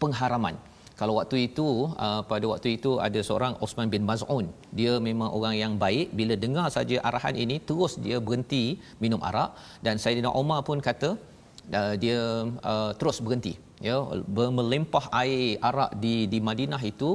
pengharaman. 0.00 0.56
Kalau 1.00 1.14
waktu 1.18 1.36
itu 1.48 1.66
uh, 2.06 2.20
pada 2.30 2.46
waktu 2.52 2.68
itu 2.76 2.90
ada 3.06 3.20
seorang 3.28 3.52
Osman 3.64 3.88
bin 3.94 4.02
Maz'un. 4.08 4.46
Dia 4.78 4.92
memang 5.08 5.28
orang 5.38 5.54
yang 5.62 5.74
baik. 5.84 6.08
Bila 6.18 6.34
dengar 6.44 6.66
saja 6.76 6.96
arahan 7.08 7.36
ini 7.44 7.56
terus 7.68 7.92
dia 8.04 8.18
berhenti 8.26 8.64
minum 9.02 9.20
arak. 9.28 9.50
Dan 9.86 9.96
Saidina 10.02 10.30
Umar 10.40 10.60
pun 10.68 10.78
kata 10.88 11.10
uh, 11.78 11.94
dia 12.02 12.20
uh, 12.72 12.90
terus 13.00 13.18
berhenti. 13.24 13.54
Ya 13.88 13.96
melimpah 14.60 15.04
air 15.22 15.56
arak 15.68 15.90
di 16.04 16.14
di 16.32 16.38
Madinah 16.48 16.82
itu 16.92 17.10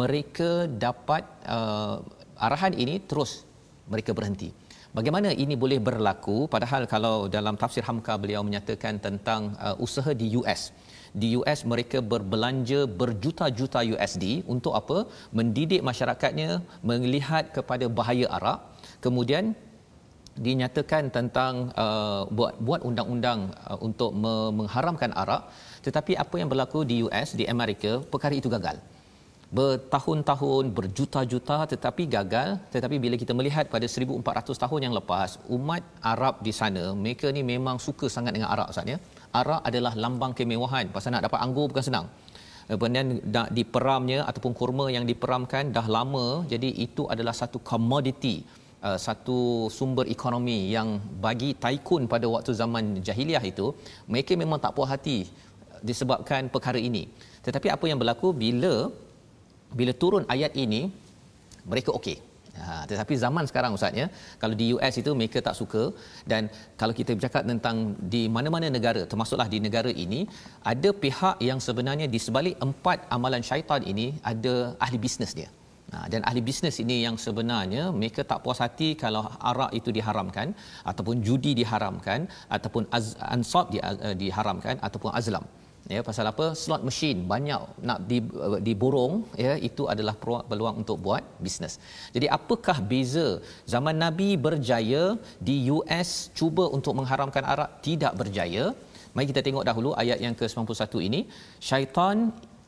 mereka 0.00 0.50
dapat 0.86 1.24
uh, 1.56 1.96
arahan 2.46 2.72
ini 2.84 2.96
terus 3.10 3.44
mereka 3.92 4.16
berhenti. 4.18 4.48
Bagaimana 4.96 5.28
ini 5.44 5.54
boleh 5.62 5.76
berlaku? 5.88 6.36
Padahal 6.54 6.82
kalau 6.94 7.16
dalam 7.36 7.54
tafsir 7.62 7.84
Hamka 7.88 8.16
beliau 8.22 8.40
menyatakan 8.48 8.96
tentang 9.06 9.52
uh, 9.60 9.76
usaha 9.86 10.12
di 10.20 10.32
US 10.40 10.72
di 11.22 11.28
US 11.40 11.60
mereka 11.72 11.98
berbelanja 12.12 12.80
berjuta-juta 13.00 13.80
USD 13.94 14.24
untuk 14.54 14.72
apa? 14.80 14.98
Mendidik 15.38 15.80
masyarakatnya 15.88 16.48
melihat 16.90 17.44
kepada 17.56 17.86
bahaya 17.98 18.26
arak. 18.38 18.58
Kemudian 19.04 19.56
dinyatakan 20.46 21.04
tentang 21.16 21.72
uh, 21.84 22.22
buat 22.36 22.54
buat 22.66 22.80
undang-undang 22.88 23.40
uh, 23.70 23.78
untuk 23.88 24.12
me- 24.22 24.52
mengharamkan 24.58 25.12
arak. 25.22 25.48
Tetapi 25.86 26.12
apa 26.24 26.34
yang 26.40 26.48
berlaku 26.52 26.80
di 26.90 26.96
US 27.06 27.32
di 27.40 27.46
Amerika 27.54 27.92
perkara 28.12 28.36
itu 28.40 28.52
gagal. 28.56 28.76
Bertahun-tahun 29.56 30.64
berjuta-juta 30.78 31.58
tetapi 31.72 32.04
gagal. 32.16 32.48
Tetapi 32.74 32.96
bila 33.04 33.16
kita 33.22 33.32
melihat 33.38 33.64
pada 33.74 33.88
1400 33.88 34.62
tahun 34.64 34.80
yang 34.86 34.94
lepas 35.00 35.40
umat 35.56 35.82
Arab 36.14 36.44
di 36.46 36.52
sana 36.60 36.84
mereka 37.02 37.32
ni 37.36 37.40
memang 37.54 37.78
suka 37.86 38.06
sangat 38.16 38.34
dengan 38.36 38.50
arak 38.52 38.68
Ustaz 38.74 38.92
ya 38.94 38.98
arak 39.40 39.60
adalah 39.68 39.92
lambang 40.04 40.32
kemewahan. 40.38 40.86
Pasal 40.94 41.14
nak 41.14 41.24
dapat 41.28 41.40
anggur 41.46 41.66
bukan 41.70 41.84
senang. 41.88 42.06
Kemudian 42.66 43.22
nak 43.34 43.48
diperamnya 43.54 44.26
ataupun 44.26 44.52
kurma 44.58 44.86
yang 44.90 45.04
diperamkan 45.10 45.70
dah 45.76 45.86
lama 45.96 46.42
jadi 46.52 46.66
itu 46.86 47.06
adalah 47.06 47.30
satu 47.30 47.62
komoditi 47.62 48.42
uh, 48.82 48.98
satu 49.06 49.70
sumber 49.76 50.04
ekonomi 50.16 50.58
yang 50.74 50.98
bagi 51.26 51.50
taikun 51.64 52.10
pada 52.12 52.26
waktu 52.34 52.50
zaman 52.62 52.98
jahiliah 53.06 53.44
itu 53.52 53.70
mereka 54.10 54.34
memang 54.42 54.58
tak 54.64 54.74
puas 54.74 54.90
hati 54.90 55.18
disebabkan 55.88 56.50
perkara 56.54 56.80
ini. 56.90 57.06
Tetapi 57.46 57.70
apa 57.70 57.84
yang 57.86 57.98
berlaku? 58.02 58.34
Bila 58.34 58.90
bila 59.78 59.92
turun 60.02 60.26
ayat 60.34 60.52
ini 60.64 60.90
mereka 61.70 61.90
okey 61.98 62.18
Ha, 62.64 62.72
tetapi 62.90 63.14
zaman 63.24 63.44
sekarang 63.50 63.72
ustaz 63.76 64.00
ya 64.00 64.06
kalau 64.42 64.54
di 64.60 64.66
US 64.76 64.94
itu 65.02 65.10
mereka 65.20 65.38
tak 65.48 65.56
suka. 65.60 65.82
Dan 66.30 66.42
kalau 66.80 66.94
kita 67.00 67.10
bercakap 67.16 67.42
tentang 67.50 67.76
di 68.14 68.22
mana-mana 68.36 68.70
negara 68.76 69.02
termasuklah 69.10 69.48
di 69.54 69.60
negara 69.66 69.92
ini 70.04 70.20
ada 70.72 70.90
pihak 71.04 71.36
yang 71.48 71.60
sebenarnya 71.66 72.08
di 72.14 72.20
sebalik 72.26 72.56
empat 72.68 72.98
amalan 73.16 73.44
syaitan 73.50 73.82
ini 73.92 74.08
ada 74.32 74.54
ahli 74.86 75.00
bisnes 75.06 75.34
dia. 75.40 75.50
Ha, 75.92 75.98
dan 76.12 76.20
ahli 76.28 76.40
bisnes 76.48 76.76
ini 76.82 76.96
yang 77.06 77.16
sebenarnya 77.24 77.82
mereka 77.98 78.22
tak 78.30 78.40
puas 78.44 78.60
hati 78.64 78.88
kalau 79.02 79.22
arak 79.50 79.70
itu 79.78 79.90
diharamkan 79.96 80.48
ataupun 80.90 81.22
judi 81.26 81.52
diharamkan 81.60 82.26
ataupun 82.56 82.82
az, 82.96 83.06
ansab 83.34 83.70
di, 83.74 83.78
uh, 83.78 84.16
diharamkan 84.22 84.82
ataupun 84.86 85.14
azlam 85.20 85.46
ya 85.94 86.00
pasal 86.08 86.26
apa 86.32 86.46
slot 86.60 86.82
machine 86.88 87.20
banyak 87.32 87.62
nak 87.88 87.98
di 88.10 88.18
diborong 88.66 89.14
ya 89.44 89.52
itu 89.68 89.82
adalah 89.92 90.14
peluang 90.50 90.76
untuk 90.82 90.98
buat 91.06 91.24
bisnes. 91.44 91.74
Jadi 92.14 92.26
apakah 92.38 92.76
beza 92.90 93.28
zaman 93.74 93.96
Nabi 94.04 94.28
berjaya 94.46 95.04
di 95.48 95.56
US 95.76 96.10
cuba 96.38 96.66
untuk 96.76 96.94
mengharamkan 96.98 97.46
arak 97.54 97.70
tidak 97.86 98.12
berjaya? 98.20 98.66
Mari 99.14 99.26
kita 99.32 99.42
tengok 99.46 99.64
dahulu 99.68 99.90
ayat 100.02 100.18
yang 100.24 100.34
ke-91 100.40 100.94
ini. 101.08 101.20
Syaitan 101.68 102.16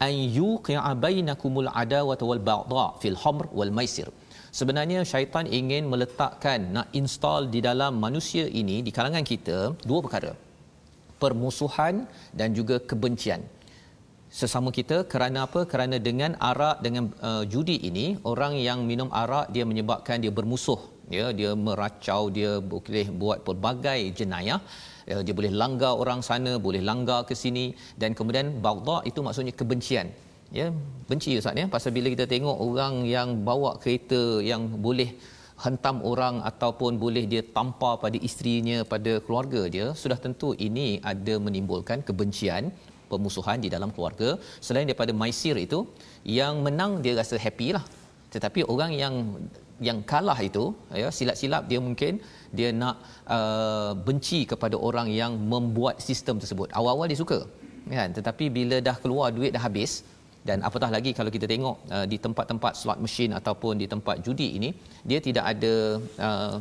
an 0.07 0.15
yuqi'a 0.41 0.91
bainakumul 1.05 1.69
adawata 1.83 2.25
wal 2.31 2.43
baghdha 2.51 2.87
fil 3.03 3.19
hamr 3.25 3.47
wal 3.59 3.73
maisir. 3.79 4.09
Sebenarnya 4.59 5.01
syaitan 5.13 5.45
ingin 5.59 5.85
meletakkan 5.93 6.61
nak 6.77 6.89
install 7.01 7.53
di 7.55 7.61
dalam 7.69 7.95
manusia 8.05 8.45
ini 8.61 8.77
di 8.87 8.91
kalangan 8.99 9.25
kita 9.33 9.59
dua 9.91 10.01
perkara 10.07 10.33
permusuhan 11.23 11.95
dan 12.39 12.55
juga 12.59 12.77
kebencian. 12.91 13.43
Sesama 14.39 14.69
kita 14.79 14.97
kerana 15.13 15.39
apa? 15.49 15.61
Kerana 15.73 15.97
dengan 16.09 16.37
arak 16.51 16.77
dengan 16.85 17.05
uh, 17.29 17.45
judi 17.53 17.77
ini 17.89 18.07
orang 18.31 18.53
yang 18.69 18.85
minum 18.91 19.09
arak 19.23 19.47
dia 19.55 19.65
menyebabkan 19.71 20.21
dia 20.25 20.33
bermusuh. 20.39 20.81
Ya 21.17 21.27
dia 21.39 21.51
meracau 21.67 22.29
dia 22.37 22.51
boleh 22.73 23.07
buat 23.21 23.39
pelbagai 23.47 24.01
jenayah. 24.19 24.61
Ya, 25.09 25.25
dia 25.25 25.33
boleh 25.39 25.49
langgar 25.61 25.93
orang 26.03 26.21
sana 26.21 26.53
boleh 26.67 26.85
langgar 26.89 27.25
ke 27.29 27.33
sini. 27.43 27.73
Dan 28.01 28.13
kemudian 28.19 28.61
baghdha 28.67 28.97
itu 29.11 29.25
maksudnya 29.27 29.55
kebencian. 29.61 30.13
Ya 30.59 30.67
benci 31.09 31.41
ustaz 31.41 31.57
ya? 31.61 31.65
Pasal 31.75 31.97
bila 31.97 32.09
kita 32.13 32.25
tengok 32.29 32.57
orang 32.69 32.95
yang 33.09 33.29
bawa 33.49 33.81
kereta 33.81 34.45
yang 34.51 34.63
boleh 34.87 35.11
hentam 35.65 35.97
orang 36.11 36.37
ataupun 36.51 36.93
boleh 37.05 37.25
dia 37.33 37.43
tampar 37.57 37.95
pada 38.05 38.19
isterinya 38.29 38.79
pada 38.93 39.13
keluarga 39.25 39.63
dia 39.75 39.87
sudah 40.03 40.19
tentu 40.25 40.49
ini 40.67 40.89
ada 41.13 41.35
menimbulkan 41.47 42.01
kebencian 42.09 42.65
pemusuhan 43.13 43.59
di 43.65 43.69
dalam 43.75 43.91
keluarga. 43.95 44.31
Selain 44.67 44.87
daripada 44.89 45.13
maisir 45.23 45.57
itu 45.67 45.79
yang 46.39 46.61
menang 46.67 46.93
dia 47.05 47.15
rasa 47.21 47.37
happy 47.45 47.69
lah. 47.77 47.85
Tetapi 48.35 48.61
orang 48.75 48.93
yang 49.03 49.15
yang 49.89 49.99
kalah 50.11 50.39
itu 50.49 50.65
ya 51.01 51.09
silap-silap 51.19 51.63
dia 51.71 51.81
mungkin 51.87 52.15
dia 52.59 52.69
nak 52.81 52.97
uh, 53.37 53.93
benci 54.07 54.41
kepada 54.53 54.77
orang 54.89 55.09
yang 55.21 55.33
membuat 55.53 55.97
sistem 56.09 56.37
tersebut. 56.43 56.69
Awal-awal 56.79 57.09
dia 57.11 57.19
suka 57.25 57.39
kan? 58.01 58.11
Tetapi 58.19 58.45
bila 58.59 58.77
dah 58.89 58.97
keluar 59.03 59.29
duit 59.37 59.53
dah 59.57 59.63
habis 59.69 59.93
dan 60.49 60.59
apatah 60.69 60.91
lagi 60.97 61.11
kalau 61.19 61.31
kita 61.37 61.47
tengok 61.53 61.77
uh, 61.95 62.07
di 62.13 62.17
tempat-tempat 62.25 62.73
slot 62.81 62.99
machine 63.07 63.33
ataupun 63.41 63.75
di 63.83 63.87
tempat 63.95 64.17
judi 64.27 64.49
ini 64.59 64.71
dia 65.11 65.21
tidak 65.27 65.45
ada 65.53 65.75
uh, 66.27 66.57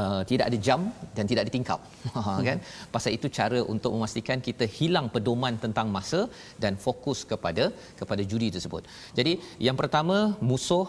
uh, 0.00 0.22
tidak 0.30 0.44
ada 0.50 0.58
jam 0.66 0.80
dan 1.16 1.24
tidak 1.30 1.42
ada 1.44 1.52
tingkap. 1.56 1.80
Hmm. 2.16 2.42
kan? 2.48 2.58
Pasal 2.94 3.10
itu 3.18 3.28
cara 3.38 3.60
untuk 3.74 3.90
memastikan 3.96 4.40
kita 4.48 4.66
hilang 4.78 5.08
pedoman 5.14 5.56
tentang 5.64 5.88
masa 5.96 6.20
dan 6.64 6.74
fokus 6.86 7.20
kepada 7.32 7.64
kepada 8.00 8.22
judi 8.32 8.50
tersebut. 8.56 8.84
Jadi 9.20 9.34
yang 9.68 9.78
pertama 9.82 10.18
musuh. 10.50 10.86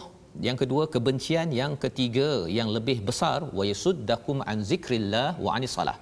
Yang 0.47 0.57
kedua 0.61 0.83
kebencian. 0.93 1.49
Yang 1.61 1.73
ketiga 1.83 2.27
yang 2.57 2.69
lebih 2.77 2.97
besar 3.09 3.39
wa 3.57 3.63
yasuddakum 3.71 4.43
an 4.51 4.57
zikrillah 4.71 5.27
wa 5.45 5.51
anis 5.57 5.75
salah 5.77 5.95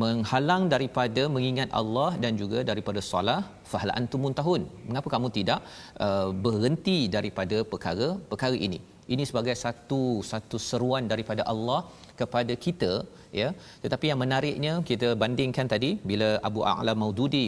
menghalang 0.00 0.62
daripada 0.74 1.22
mengingat 1.34 1.68
Allah 1.80 2.10
dan 2.22 2.32
juga 2.42 2.58
daripada 2.70 3.00
solat 3.08 3.44
fahal 3.72 3.92
antum 3.98 4.24
tahun. 4.40 4.62
Mengapa 4.88 5.08
kamu 5.14 5.28
tidak 5.38 5.60
uh, 6.06 6.28
berhenti 6.46 6.98
daripada 7.16 7.58
perkara 7.72 8.08
perkara 8.32 8.56
ini? 8.68 8.80
Ini 9.14 9.24
sebagai 9.28 9.54
satu 9.64 10.02
satu 10.30 10.56
seruan 10.68 11.04
daripada 11.12 11.42
Allah 11.52 11.80
kepada 12.20 12.54
kita 12.64 12.92
ya. 13.40 13.48
Tetapi 13.84 14.06
yang 14.10 14.20
menariknya 14.24 14.72
kita 14.90 15.08
bandingkan 15.22 15.68
tadi 15.74 15.90
bila 16.10 16.28
Abu 16.48 16.62
A'la 16.72 16.94
Maududi 17.02 17.44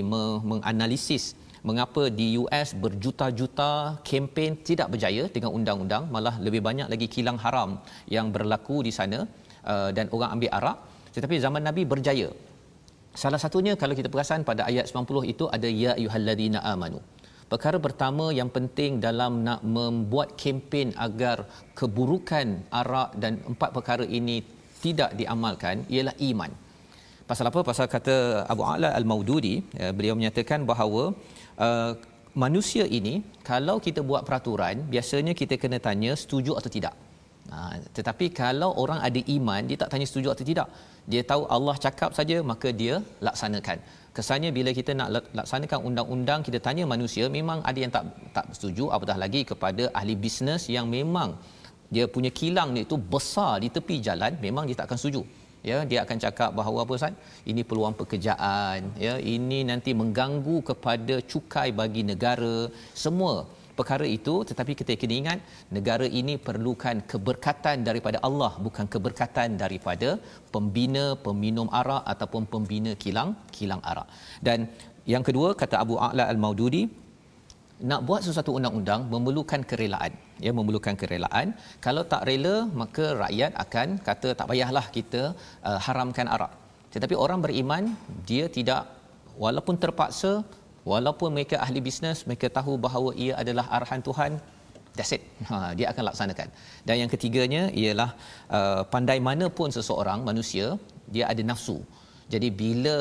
menganalisis 0.53 1.27
mengapa 1.69 2.03
di 2.19 2.27
US 2.43 2.69
berjuta-juta 2.83 3.71
kempen 4.09 4.53
tidak 4.69 4.89
berjaya 4.93 5.23
dengan 5.37 5.51
undang-undang 5.59 6.03
malah 6.15 6.35
lebih 6.47 6.61
banyak 6.67 6.89
lagi 6.93 7.07
kilang 7.15 7.39
haram 7.45 7.71
yang 8.17 8.27
berlaku 8.35 8.77
di 8.87 8.93
sana 8.99 9.21
uh, 9.73 9.91
dan 9.97 10.07
orang 10.17 10.33
ambil 10.37 10.51
arak 10.59 10.79
tetapi 11.15 11.37
zaman 11.45 11.63
nabi 11.69 11.83
berjaya. 11.93 12.29
Salah 13.23 13.39
satunya 13.43 13.73
kalau 13.81 13.95
kita 13.99 14.09
perasan 14.13 14.43
pada 14.49 14.63
ayat 14.71 14.91
90 14.91 15.33
itu 15.33 15.45
ada 15.57 15.69
ya 15.83 15.93
ayyuhallazina 15.99 16.59
amanu. 16.73 16.99
Perkara 17.53 17.79
pertama 17.87 18.25
yang 18.39 18.51
penting 18.57 18.99
dalam 19.07 19.33
nak 19.47 19.61
membuat 19.77 20.29
kempen 20.41 20.91
agar 21.07 21.37
keburukan 21.79 22.47
arak 22.81 23.11
dan 23.23 23.39
empat 23.53 23.71
perkara 23.77 24.05
ini 24.19 24.37
tidak 24.85 25.11
diamalkan 25.21 25.87
ialah 25.95 26.17
iman. 26.31 26.51
Pasal 27.31 27.47
apa? 27.51 27.61
Pasal 27.71 27.87
kata 27.95 28.17
Abu 28.53 28.63
Ala 28.73 28.89
Al-Maududi 28.99 29.55
ya, 29.81 29.95
beliau 29.97 30.17
menyatakan 30.19 30.67
bahawa 30.71 31.15
uh, 31.67 31.93
manusia 32.45 32.85
ini 32.99 33.15
kalau 33.51 33.77
kita 33.87 34.03
buat 34.09 34.27
peraturan 34.29 34.85
biasanya 34.95 35.33
kita 35.41 35.55
kena 35.63 35.79
tanya 35.87 36.13
setuju 36.23 36.53
atau 36.59 36.71
tidak 36.77 36.95
ha, 37.53 37.59
tetapi 37.97 38.27
kalau 38.41 38.71
orang 38.83 39.01
ada 39.09 39.21
iman 39.37 39.63
dia 39.69 39.77
tak 39.83 39.91
tanya 39.93 40.07
setuju 40.11 40.29
atau 40.35 40.47
tidak. 40.51 40.69
Dia 41.13 41.23
tahu 41.31 41.43
Allah 41.57 41.75
cakap 41.85 42.11
saja 42.19 42.37
maka 42.51 42.69
dia 42.81 42.95
laksanakan. 43.27 43.79
Kesannya 44.17 44.51
bila 44.57 44.71
kita 44.79 44.93
nak 44.99 45.09
laksanakan 45.39 45.79
undang-undang 45.89 46.41
kita 46.47 46.59
tanya 46.67 46.85
manusia 46.93 47.25
memang 47.39 47.59
ada 47.71 47.79
yang 47.85 47.93
tak 47.97 48.05
tak 48.37 48.47
setuju? 48.57 48.85
Apatah 48.97 49.17
lagi 49.25 49.43
kepada 49.51 49.85
ahli 50.01 50.15
bisnes 50.25 50.65
yang 50.77 50.87
memang 50.97 51.33
dia 51.95 52.05
punya 52.15 52.31
kilang 52.41 52.69
ni 52.77 52.83
itu 52.87 52.97
besar 53.15 53.53
di 53.65 53.69
tepi 53.77 53.97
jalan 54.07 54.33
memang 54.47 54.65
dia 54.69 54.77
tak 54.81 54.87
akan 54.89 55.01
setuju. 55.03 55.23
Ya 55.71 55.77
dia 55.91 55.99
akan 56.05 56.19
cakap 56.25 56.51
bahawa 56.59 56.79
apa 56.85 56.93
Ustaz? 56.99 57.15
Ini 57.51 57.63
peluang 57.69 57.95
pekerjaan 58.01 58.81
ya 59.07 59.15
ini 59.35 59.59
nanti 59.71 59.91
mengganggu 60.01 60.57
kepada 60.71 61.15
cukai 61.33 61.69
bagi 61.81 62.05
negara. 62.11 62.57
Semua 63.05 63.35
perkara 63.79 64.07
itu 64.17 64.35
tetapi 64.51 64.73
kita 64.81 64.93
kena 65.03 65.15
ingat 65.21 65.39
negara 65.77 66.07
ini 66.21 66.35
perlukan 66.47 66.97
keberkatan 67.13 67.87
daripada 67.89 68.19
Allah 68.29 68.53
bukan 68.67 68.87
keberkatan 68.95 69.59
daripada 69.63 70.11
pembina 70.55 71.05
peminum 71.27 71.71
arak 71.81 72.03
ataupun 72.15 72.45
pembina 72.53 72.93
kilang 73.05 73.31
kilang 73.57 73.83
arak. 73.93 74.09
Dan 74.49 74.61
yang 75.13 75.25
kedua 75.29 75.49
kata 75.63 75.77
Abu 75.85 75.97
A'la 76.07 76.27
Al-Maududi 76.33 76.85
nak 77.91 78.01
buat 78.09 78.21
sesuatu 78.27 78.51
undang-undang 78.59 79.01
memerlukan 79.13 79.63
kerelaan. 79.71 80.13
Ya 80.45 80.51
memerlukan 80.59 80.95
kerelaan. 81.01 81.47
Kalau 81.87 82.03
tak 82.13 82.23
rela 82.29 82.57
maka 82.81 83.05
rakyat 83.23 83.53
akan 83.65 83.89
kata 84.09 84.29
tak 84.39 84.47
payahlah 84.51 84.87
kita 84.97 85.23
uh, 85.69 85.79
haramkan 85.87 86.29
arak. 86.37 86.53
Tetapi 86.95 87.15
orang 87.25 87.41
beriman 87.45 87.85
dia 88.29 88.47
tidak 88.57 88.83
walaupun 89.45 89.77
terpaksa 89.83 90.33
walaupun 90.93 91.31
mereka 91.37 91.57
ahli 91.65 91.81
bisnes 91.89 92.21
mereka 92.29 92.49
tahu 92.59 92.75
bahawa 92.87 93.11
ia 93.25 93.35
adalah 93.43 93.67
arahan 93.77 94.03
Tuhan 94.09 94.33
that's 94.97 95.13
it 95.17 95.23
ha, 95.51 95.73
dia 95.79 95.87
akan 95.93 96.03
laksanakan 96.09 96.49
dan 96.89 96.95
yang 97.03 97.11
ketiganya 97.15 97.63
ialah 97.83 98.11
uh, 98.59 98.83
pandai 98.95 99.19
mana 99.29 99.49
pun 99.59 99.71
seseorang 99.79 100.21
manusia 100.31 100.67
dia 101.15 101.25
ada 101.33 101.43
nafsu 101.51 101.79
jadi 102.33 102.49
bila 102.61 102.97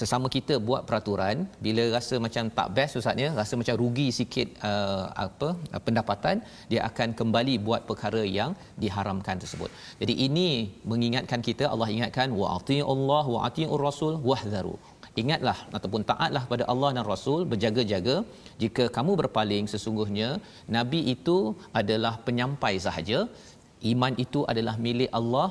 sesama 0.00 0.26
kita 0.34 0.54
buat 0.68 0.82
peraturan, 0.88 1.36
bila 1.64 1.82
rasa 1.96 2.14
macam 2.24 2.44
tak 2.58 2.68
best 2.76 2.98
ustaznya, 3.00 3.28
rasa 3.40 3.54
macam 3.60 3.74
rugi 3.82 4.08
sikit 4.18 4.48
uh, 4.70 5.10
apa 5.26 5.48
uh, 5.74 5.82
pendapatan, 5.86 6.38
dia 6.70 6.80
akan 6.86 7.08
kembali 7.20 7.54
buat 7.66 7.82
perkara 7.90 8.22
yang 8.38 8.54
diharamkan 8.82 9.42
tersebut. 9.42 9.70
Jadi 10.02 10.14
ini 10.26 10.48
mengingatkan 10.92 11.42
kita 11.48 11.66
Allah 11.72 11.90
ingatkan 11.96 12.30
wa 12.40 12.54
Allah 12.94 13.24
wa 13.34 13.40
atiur 13.48 13.82
rasul 13.88 14.14
wahdharu. 14.30 14.76
Ingatlah 15.22 15.58
ataupun 15.76 16.02
taatlah 16.10 16.42
pada 16.52 16.64
Allah 16.72 16.90
dan 16.96 17.04
Rasul 17.12 17.40
berjaga-jaga. 17.52 18.16
Jika 18.62 18.84
kamu 18.96 19.12
berpaling 19.20 19.66
sesungguhnya 19.72 20.28
nabi 20.76 21.00
itu 21.14 21.38
adalah 21.80 22.14
penyampai 22.26 22.74
sahaja. 22.86 23.18
Iman 23.92 24.14
itu 24.24 24.42
adalah 24.52 24.76
milik 24.86 25.10
Allah. 25.20 25.48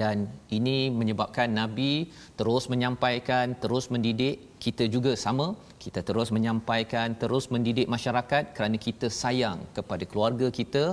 Dan 0.00 0.18
ini 0.56 0.76
menyebabkan 0.98 1.48
nabi 1.60 1.92
terus 2.38 2.64
menyampaikan 2.72 3.58
terus 3.62 3.86
mendidik 3.92 4.36
kita 4.64 4.84
juga 4.94 5.12
sama. 5.24 5.46
Kita 5.84 6.00
terus 6.08 6.28
menyampaikan 6.36 7.08
terus 7.20 7.44
mendidik 7.54 7.88
masyarakat 7.94 8.44
kerana 8.56 8.76
kita 8.86 9.06
sayang 9.20 9.58
kepada 9.76 10.04
keluarga 10.10 10.48
kita. 10.58 10.84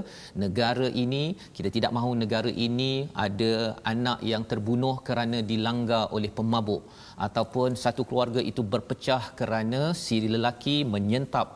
Negara 0.44 0.88
ini 1.04 1.24
kita 1.58 1.70
tidak 1.76 1.92
mahu 1.98 2.12
negara 2.24 2.52
ini 2.68 2.92
ada 3.26 3.54
anak 3.94 4.22
yang 4.32 4.46
terbunuh 4.52 4.96
kerana 5.10 5.40
dilanggar 5.52 6.06
oleh 6.18 6.32
pemabuk 6.40 6.82
ataupun 7.26 7.70
satu 7.84 8.02
keluarga 8.10 8.42
itu 8.52 8.62
berpecah 8.74 9.24
kerana 9.40 9.82
si 10.06 10.18
lelaki 10.36 10.78
menyentap 10.96 11.48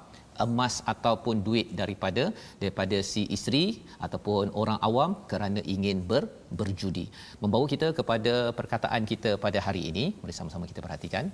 emas 0.45 0.75
ataupun 0.93 1.35
duit 1.47 1.67
daripada 1.79 2.23
daripada 2.61 2.97
si 3.11 3.21
isteri 3.35 3.65
ataupun 4.05 4.53
orang 4.61 4.79
awam 4.87 5.11
kerana 5.31 5.61
ingin 5.75 5.97
ber, 6.11 6.23
berjudi. 6.59 7.05
Membawa 7.41 7.65
kita 7.73 7.87
kepada 7.99 8.33
perkataan 8.59 9.03
kita 9.11 9.31
pada 9.45 9.59
hari 9.67 9.81
ini, 9.91 10.05
mari 10.21 10.35
sama-sama 10.39 10.69
kita 10.71 10.81
perhatikan. 10.85 11.27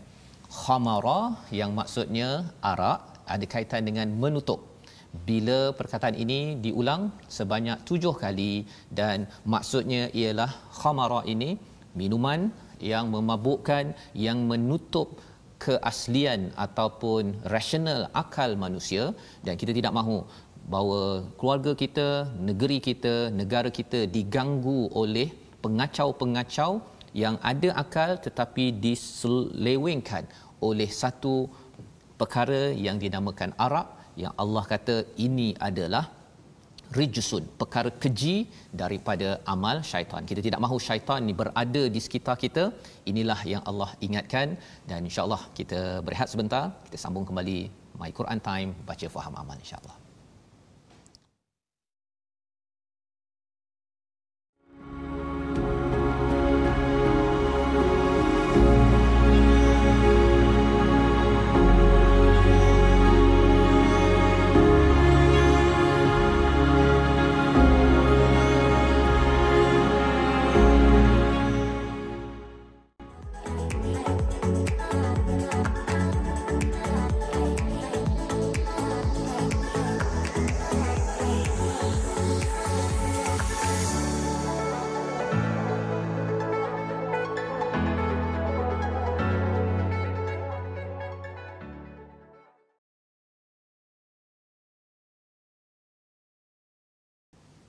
Khamara 0.62 1.22
yang 1.60 1.72
maksudnya 1.80 2.30
arak 2.72 3.00
ada 3.36 3.46
kaitan 3.54 3.84
dengan 3.90 4.08
menutup. 4.24 4.60
Bila 5.28 5.60
perkataan 5.80 6.16
ini 6.24 6.40
diulang 6.66 7.02
sebanyak 7.38 7.78
tujuh 7.90 8.13
kali 8.24 8.54
dan 9.00 9.18
maksudnya 9.54 10.02
ialah 10.20 10.52
khamara 10.80 11.22
ini 11.34 11.50
minuman 12.00 12.40
yang 12.80 13.10
memabukkan 13.16 13.94
yang 14.13 14.46
menutup 14.52 15.20
keaslian 15.58 16.54
ataupun 16.66 17.34
rasional 17.56 18.10
akal 18.13 18.54
manusia. 18.66 19.13
Dan 19.46 19.58
kita 19.62 19.74
tidak 19.74 19.94
mahu 20.00 20.22
bahawa 20.68 21.24
keluarga 21.40 21.72
kita, 21.84 22.08
negeri 22.50 22.78
kita, 22.84 23.16
negara 23.32 23.70
kita 23.72 24.06
diganggu 24.06 24.92
oleh 24.92 25.32
pengacau-pengacau 25.63 26.84
yang 27.24 27.36
ada 27.52 27.70
akal 27.84 28.12
tetapi 28.26 28.66
diselewengkan 28.86 30.28
oleh 30.62 30.90
satu 31.02 31.50
perkara 32.20 32.74
yang 32.86 32.98
dinamakan 33.04 33.54
arak 33.66 33.88
yang 34.18 34.34
Allah 34.44 34.63
kata 34.66 35.06
ini 35.26 35.54
adalah 35.70 36.16
rijsun 36.97 37.43
perkara 37.60 37.89
keji 38.04 38.36
daripada 38.82 39.30
amal 39.54 39.84
syaitan. 39.91 40.23
Kita 40.30 40.41
tidak 40.47 40.62
mahu 40.65 40.78
syaitan 40.88 41.21
ni 41.28 41.36
berada 41.41 41.84
di 41.95 42.00
sekitar 42.08 42.36
kita. 42.43 42.65
Inilah 43.12 43.39
yang 43.54 43.63
Allah 43.69 43.91
ingatkan. 44.08 44.56
Dan 44.89 45.00
insyaallah 45.10 45.41
kita 45.60 46.02
berehat 46.08 46.32
sebentar. 46.34 46.65
Kita 46.88 47.00
sambung 47.06 47.28
kembali 47.30 47.58
my 48.02 48.12
Quran 48.19 48.39
time 48.50 48.71
baca 48.89 49.08
faham 49.15 49.34
amal 49.43 49.58
insyaallah 49.63 50.07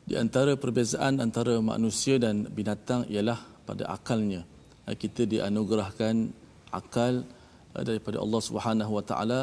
Di 0.09 0.17
antara 0.17 0.57
perbezaan 0.57 1.21
antara 1.21 1.61
manusia 1.61 2.17
dan 2.17 2.49
binatang 2.49 3.05
ialah 3.13 3.37
pada 3.69 3.85
akalnya. 3.93 4.41
Eh, 4.89 4.97
kita 4.97 5.29
dianugerahkan 5.29 6.33
akal 6.73 7.29
eh, 7.77 7.83
daripada 7.85 8.17
Allah 8.25 8.41
Subhanahu 8.41 8.93
Wa 8.97 9.05
Taala 9.05 9.43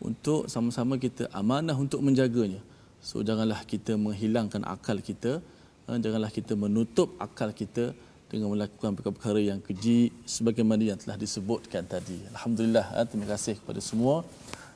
untuk 0.00 0.48
sama-sama 0.48 0.96
kita 0.96 1.28
amanah 1.40 1.76
untuk 1.76 2.00
menjaganya. 2.00 2.64
So 3.04 3.20
janganlah 3.20 3.60
kita 3.68 4.00
menghilangkan 4.00 4.64
akal 4.64 4.96
kita, 5.04 5.44
eh, 5.92 5.98
janganlah 6.00 6.32
kita 6.32 6.56
menutup 6.56 7.12
akal 7.20 7.52
kita 7.52 7.92
dengan 8.32 8.48
melakukan 8.48 8.96
perkara-perkara 8.96 9.40
yang 9.44 9.60
keji 9.60 10.08
sebagaimana 10.24 10.88
yang 10.88 10.96
telah 10.96 11.20
disebutkan 11.20 11.84
tadi. 11.84 12.16
Alhamdulillah, 12.32 12.96
terima 13.12 13.28
kasih 13.28 13.60
kepada 13.60 13.80
semua 13.84 14.24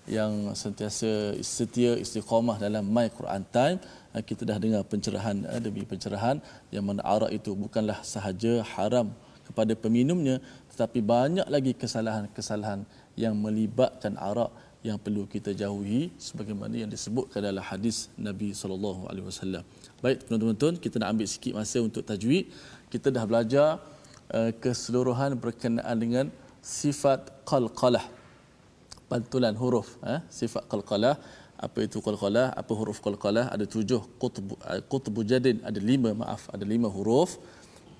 yang 0.06 0.50
sentiasa 0.58 1.38
setia 1.46 1.94
istiqamah 1.94 2.58
dalam 2.58 2.82
My 2.82 3.06
Quran 3.06 3.46
Time 3.54 3.78
ah, 4.10 4.22
kita 4.22 4.42
dah 4.42 4.58
dengar 4.58 4.82
pencerahan 4.82 5.46
ah, 5.46 5.62
demi 5.62 5.86
pencerahan 5.86 6.42
yang 6.74 6.82
mana 6.82 7.02
arak 7.06 7.30
itu 7.30 7.54
bukanlah 7.54 8.02
sahaja 8.02 8.66
haram 8.74 9.14
kepada 9.46 9.78
peminumnya 9.78 10.42
tetapi 10.74 10.98
banyak 10.98 11.46
lagi 11.46 11.72
kesalahan-kesalahan 11.78 12.82
yang 13.14 13.38
melibatkan 13.38 14.18
arak 14.18 14.50
yang 14.82 14.98
perlu 14.98 15.30
kita 15.30 15.54
jauhi 15.54 16.10
sebagaimana 16.18 16.74
yang 16.74 16.90
disebutkan 16.90 17.38
dalam 17.38 17.62
hadis 17.62 18.10
Nabi 18.18 18.50
sallallahu 18.50 19.06
alaihi 19.06 19.30
wasallam. 19.30 19.62
Baik 20.02 20.26
tuan-tuan, 20.26 20.74
kita 20.74 20.98
nak 20.98 21.14
ambil 21.14 21.26
sikit 21.30 21.54
masa 21.54 21.78
untuk 21.78 22.02
tajwid. 22.02 22.50
kita 22.90 23.14
dah 23.14 23.22
belajar 23.22 23.78
uh, 24.34 24.50
keseluruhan 24.58 25.38
berkenaan 25.38 25.96
dengan 25.96 26.26
sifat 26.58 27.30
qalqalah 27.46 28.02
pantulan 29.12 29.54
huruf 29.62 29.88
eh? 30.14 30.20
sifat 30.40 30.64
qalqalah. 30.72 31.14
Apa 31.66 31.78
itu 31.86 31.98
qalqalah? 32.06 32.46
Apa 32.60 32.72
huruf 32.78 32.98
qalqalah? 33.06 33.44
Ada 33.54 33.64
tujuh. 33.74 34.02
Qutb 34.22 34.46
qutb 34.92 35.16
jadid 35.32 35.58
ada 35.70 35.80
lima 35.90 36.10
maaf 36.22 36.44
ada 36.54 36.64
lima 36.72 36.88
huruf. 36.96 37.32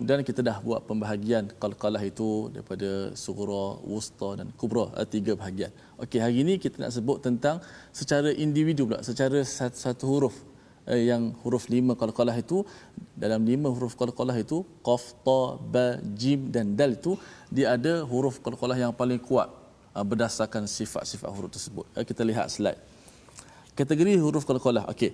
Dan 0.09 0.19
kita 0.29 0.41
dah 0.49 0.57
buat 0.67 0.81
pembahagian 0.89 1.45
qalqalah 1.63 2.03
itu 2.11 2.29
daripada 2.55 2.91
sughra 3.25 3.67
wusta 3.91 4.29
dan 4.39 4.49
kubra 4.61 4.87
eh, 5.01 5.07
tiga 5.15 5.33
bahagian. 5.41 5.73
Okey 6.05 6.21
hari 6.25 6.39
ini 6.45 6.55
kita 6.65 6.77
nak 6.83 6.93
sebut 6.97 7.19
tentang 7.27 7.57
secara 8.01 8.31
individu 8.47 8.83
pula 8.89 9.01
secara 9.11 9.41
satu, 9.57 9.79
satu 9.85 10.05
huruf. 10.13 10.37
Eh, 10.91 11.03
yang 11.11 11.31
huruf 11.43 11.65
lima 11.75 11.95
qalqalah 12.01 12.35
itu 12.45 12.59
dalam 13.23 13.43
lima 13.51 13.69
huruf 13.75 13.95
qalqalah 14.01 14.35
itu 14.45 14.57
qaf 14.87 15.05
ta 15.27 15.41
ba 15.75 15.87
jim 16.23 16.51
dan 16.55 16.75
dal 16.79 16.93
itu 16.99 17.13
dia 17.57 17.67
ada 17.79 17.93
huruf 18.13 18.43
qalqalah 18.47 18.75
yang 18.85 18.91
paling 19.01 19.21
kuat 19.29 19.62
berdasarkan 20.01 20.65
sifat-sifat 20.65 21.29
huruf 21.29 21.53
tersebut. 21.53 21.85
Uh, 21.93 22.05
kita 22.09 22.25
lihat 22.25 22.49
slide. 22.49 22.81
Kategori 23.77 24.17
huruf 24.17 24.49
qalqalah. 24.49 24.89
Okey. 24.93 25.13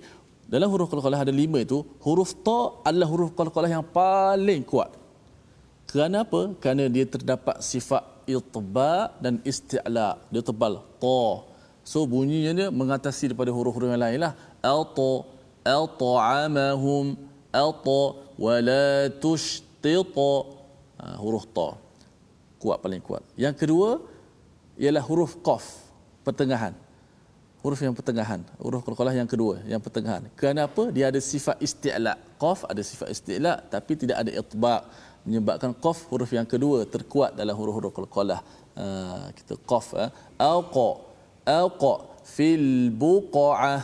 Dalam 0.49 0.71
huruf 0.71 0.87
qalqalah 0.89 1.21
ada 1.27 1.33
lima 1.35 1.59
itu, 1.61 1.83
huruf 2.01 2.31
ta 2.47 2.73
adalah 2.87 3.07
huruf 3.11 3.35
qalqalah 3.35 3.69
yang 3.69 3.85
paling 3.85 4.63
kuat. 4.65 4.91
Kerana 5.91 6.25
apa? 6.25 6.55
Kerana 6.61 6.87
dia 6.87 7.05
terdapat 7.05 7.61
sifat 7.61 8.03
itba 8.29 9.13
dan 9.23 9.41
isti'la. 9.51 10.21
Dia 10.33 10.41
tebal. 10.45 10.81
Ta. 11.01 11.21
So 11.81 12.05
bunyinya 12.05 12.51
dia 12.53 12.67
mengatasi 12.69 13.33
daripada 13.33 13.49
huruf-huruf 13.49 13.89
yang 13.89 14.01
lain 14.05 14.19
lah. 14.21 14.33
Al-ta, 14.61 15.25
al-ta'amahum, 15.65 17.17
al-ta, 17.49 18.01
wala 18.37 19.09
tushtita. 19.23 20.31
Ha, 21.01 21.17
huruf 21.17 21.49
ta. 21.57 21.73
Kuat 22.61 22.77
paling 22.83 23.01
kuat. 23.01 23.23
Yang 23.33 23.55
kedua, 23.65 23.89
ialah 24.83 25.03
huruf 25.09 25.33
qaf 25.47 25.65
pertengahan. 26.27 26.73
Huruf 27.63 27.79
yang 27.83 27.91
pertengahan 27.99 28.41
huruf 28.63 28.81
qalqalah 28.87 29.11
yang 29.19 29.27
kedua 29.33 29.55
yang 29.71 29.81
pertengahan. 29.85 30.23
Kenapa 30.39 30.83
dia 30.95 31.05
ada 31.11 31.19
sifat 31.31 31.59
isti'la. 31.67 32.13
Qaf 32.43 32.59
ada 32.71 32.81
sifat 32.89 33.07
isti'la 33.15 33.53
tapi 33.73 33.93
tidak 34.01 34.17
ada 34.23 34.31
itba 34.41 34.75
menyebabkan 35.27 35.71
qaf 35.85 36.07
huruf 36.11 36.31
yang 36.37 36.47
kedua 36.53 36.87
terkuat 36.93 37.35
dalam 37.39 37.55
huruf-huruf 37.59 37.91
qalqalah 37.97 38.39
uh, 38.83 39.27
kita 39.37 39.59
qaf 39.71 39.87
uh, 40.03 40.09
alqa 40.39 40.89
alqa 41.43 41.93
fil 42.35 42.67
buqa'ah 43.03 43.81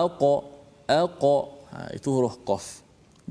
alqa 0.00 0.34
alqa. 1.00 1.36
Ha, 1.72 1.78
itu 1.96 2.08
huruf 2.16 2.36
qaf. 2.48 2.64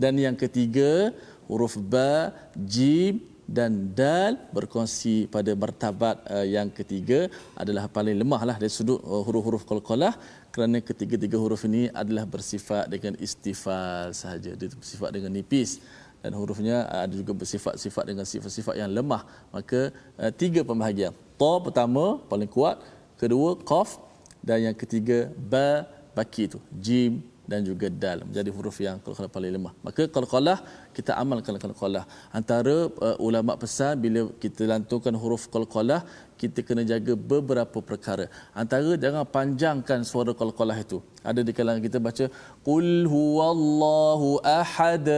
Dan 0.02 0.14
yang 0.26 0.38
ketiga 0.44 1.10
huruf 1.50 1.74
ba 1.94 2.32
jim 2.74 3.18
dan 3.48 3.92
dal 4.00 4.38
berkongsi 4.56 5.26
pada 5.36 5.52
martabat 5.64 6.16
uh, 6.30 6.46
yang 6.46 6.70
ketiga 6.70 7.28
adalah 7.62 7.86
paling 7.90 8.16
lemah 8.22 8.42
lah 8.50 8.56
dari 8.62 8.72
sudut 8.72 9.02
uh, 9.02 9.24
huruf-huruf 9.28 9.64
qalqalah 9.70 10.14
kerana 10.54 10.78
ketiga-tiga 10.90 11.38
huruf 11.42 11.64
ini 11.70 11.88
adalah 12.02 12.24
bersifat 12.28 12.92
dengan 12.94 13.16
istifal 13.20 14.12
sahaja. 14.12 14.52
Dia 14.60 14.68
bersifat 14.84 15.10
dengan 15.16 15.32
nipis 15.36 15.80
dan 16.24 16.32
hurufnya 16.38 16.86
uh, 16.92 17.02
ada 17.06 17.14
juga 17.22 17.34
bersifat-sifat 17.42 18.04
dengan 18.12 18.26
sifat-sifat 18.34 18.76
yang 18.82 18.92
lemah. 18.92 19.24
Maka 19.56 19.92
tiga 20.38 20.62
pembahagian. 20.62 21.16
Ta 21.42 21.54
pertama 21.66 22.22
paling 22.32 22.50
kuat. 22.50 22.80
Kedua 23.22 23.58
qaf. 23.72 24.00
Dan 24.42 24.58
yang 24.66 24.76
ketiga 24.82 25.30
ba 25.54 25.86
baki 26.18 26.50
itu. 26.50 26.60
Jim 26.86 27.22
dan 27.52 27.62
juga 27.68 27.88
dal. 28.04 28.24
Menjadi 28.28 28.50
huruf 28.56 28.78
yang 28.86 28.98
qalqalah 29.04 29.32
paling 29.36 29.52
lemah. 29.58 29.74
Maka 29.86 30.08
qalqalah 30.16 30.58
kita 30.98 31.12
amalkan 31.22 31.56
qalqalah. 31.64 32.04
Antara 32.40 32.76
uh, 33.08 33.16
ulama 33.28 33.54
pesan 33.62 33.94
bila 34.04 34.22
kita 34.44 34.64
lantunkan 34.72 35.16
huruf 35.22 35.44
qalqalah 35.56 36.00
kita 36.42 36.60
kena 36.68 36.84
jaga 36.92 37.14
beberapa 37.32 37.80
perkara. 37.90 38.26
Antara 38.62 38.92
jangan 39.04 39.26
panjangkan 39.36 40.00
suara 40.12 40.32
qalqalah 40.42 40.78
itu. 40.86 41.00
Ada 41.30 41.42
di 41.48 41.54
kalangan 41.58 41.82
kita 41.88 42.00
baca 42.08 42.26
qul 42.68 42.88
huwallahu 43.16 44.30
ahad. 44.60 45.10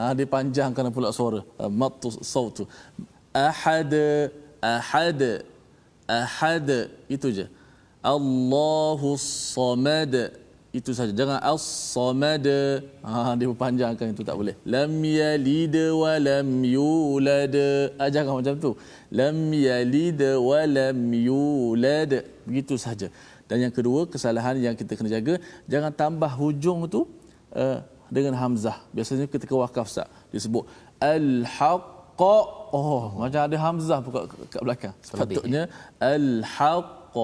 Ah 0.00 0.10
ha, 0.10 0.12
dipanjangkan 0.20 0.92
pula 0.96 1.10
suara. 1.20 1.40
Uh, 1.62 1.70
Mattu 1.80 2.10
sautu. 2.34 2.64
Ahad 3.46 3.94
ahad 4.74 5.22
ahad 6.20 6.68
itu 7.16 7.28
je. 7.38 7.46
Allahu 8.14 9.08
samad 9.20 10.14
itu 10.68 10.92
saja. 10.92 11.12
Jangan 11.16 11.38
as-samad. 11.40 12.46
Ha 13.00 13.32
dia 13.40 13.48
panjangkan 13.64 14.12
itu 14.12 14.22
tak 14.28 14.36
boleh. 14.40 14.54
Lam 14.74 14.92
yalid 15.00 15.76
wa 15.96 16.12
lam 16.28 16.48
yulad. 16.76 17.56
Ah, 17.96 18.10
jangan 18.12 18.32
macam 18.38 18.54
tu. 18.60 18.70
Lam 19.20 19.36
yalid 19.48 20.20
wa 20.48 20.60
lam 20.68 21.00
yulad. 21.28 22.12
Begitu 22.44 22.76
saja. 22.76 23.08
Dan 23.48 23.64
yang 23.64 23.72
kedua 23.72 24.04
kesalahan 24.04 24.60
yang 24.60 24.76
kita 24.76 24.92
kena 24.92 25.08
jaga 25.16 25.34
jangan 25.72 25.88
tambah 25.88 26.28
hujung 26.36 26.84
tu 26.94 27.08
uh, 27.56 27.80
dengan 28.12 28.36
hamzah. 28.36 28.76
Biasanya 28.92 29.24
ketika 29.24 29.56
wakaf 29.56 29.88
sah 29.88 30.08
disebut 30.28 30.68
al-haqq. 31.00 32.20
Oh 32.76 33.16
macam 33.16 33.40
ada 33.48 33.56
hamzah 33.56 33.98
kat, 34.04 34.24
kat 34.52 34.60
belakang. 34.60 34.94
Sepatutnya 35.00 35.62
al-haqq. 35.96 37.16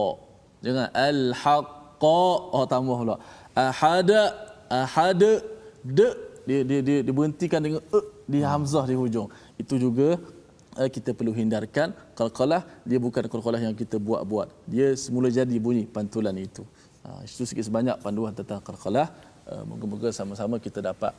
Jangan 0.64 0.88
al-haqq 0.96 1.83
oh 2.56 2.64
tambah 2.68 2.96
pula. 3.00 3.16
Ahada 3.54 4.34
ahada 4.68 5.42
de 5.82 6.08
dia 6.44 6.60
dia 6.68 6.80
dia, 6.84 6.98
dia 7.06 7.14
berhentikan 7.14 7.60
dengan 7.64 7.82
e 7.88 8.00
di 8.28 8.40
hamzah 8.40 8.84
di 8.88 8.96
hujung. 8.96 9.28
Itu 9.56 9.76
juga 9.80 10.20
uh, 10.80 10.88
kita 10.88 11.12
perlu 11.16 11.32
hindarkan 11.32 11.92
qalqalah. 12.18 12.62
Dia 12.88 12.98
bukan 13.00 13.24
qalqalah 13.28 13.60
yang 13.60 13.76
kita 13.76 13.96
buat-buat. 14.00 14.48
Dia 14.68 14.96
semula 14.96 15.28
jadi 15.28 15.56
bunyi 15.60 15.84
pantulan 15.84 16.34
itu. 16.40 16.64
Uh, 17.04 17.20
itu 17.24 17.44
sikit 17.44 17.64
sebanyak 17.68 17.96
panduan 18.00 18.32
tentang 18.32 18.60
qalqalah. 18.64 19.08
Uh, 19.44 19.64
moga-moga 19.68 20.08
sama-sama 20.08 20.56
kita 20.56 20.80
dapat 20.80 21.12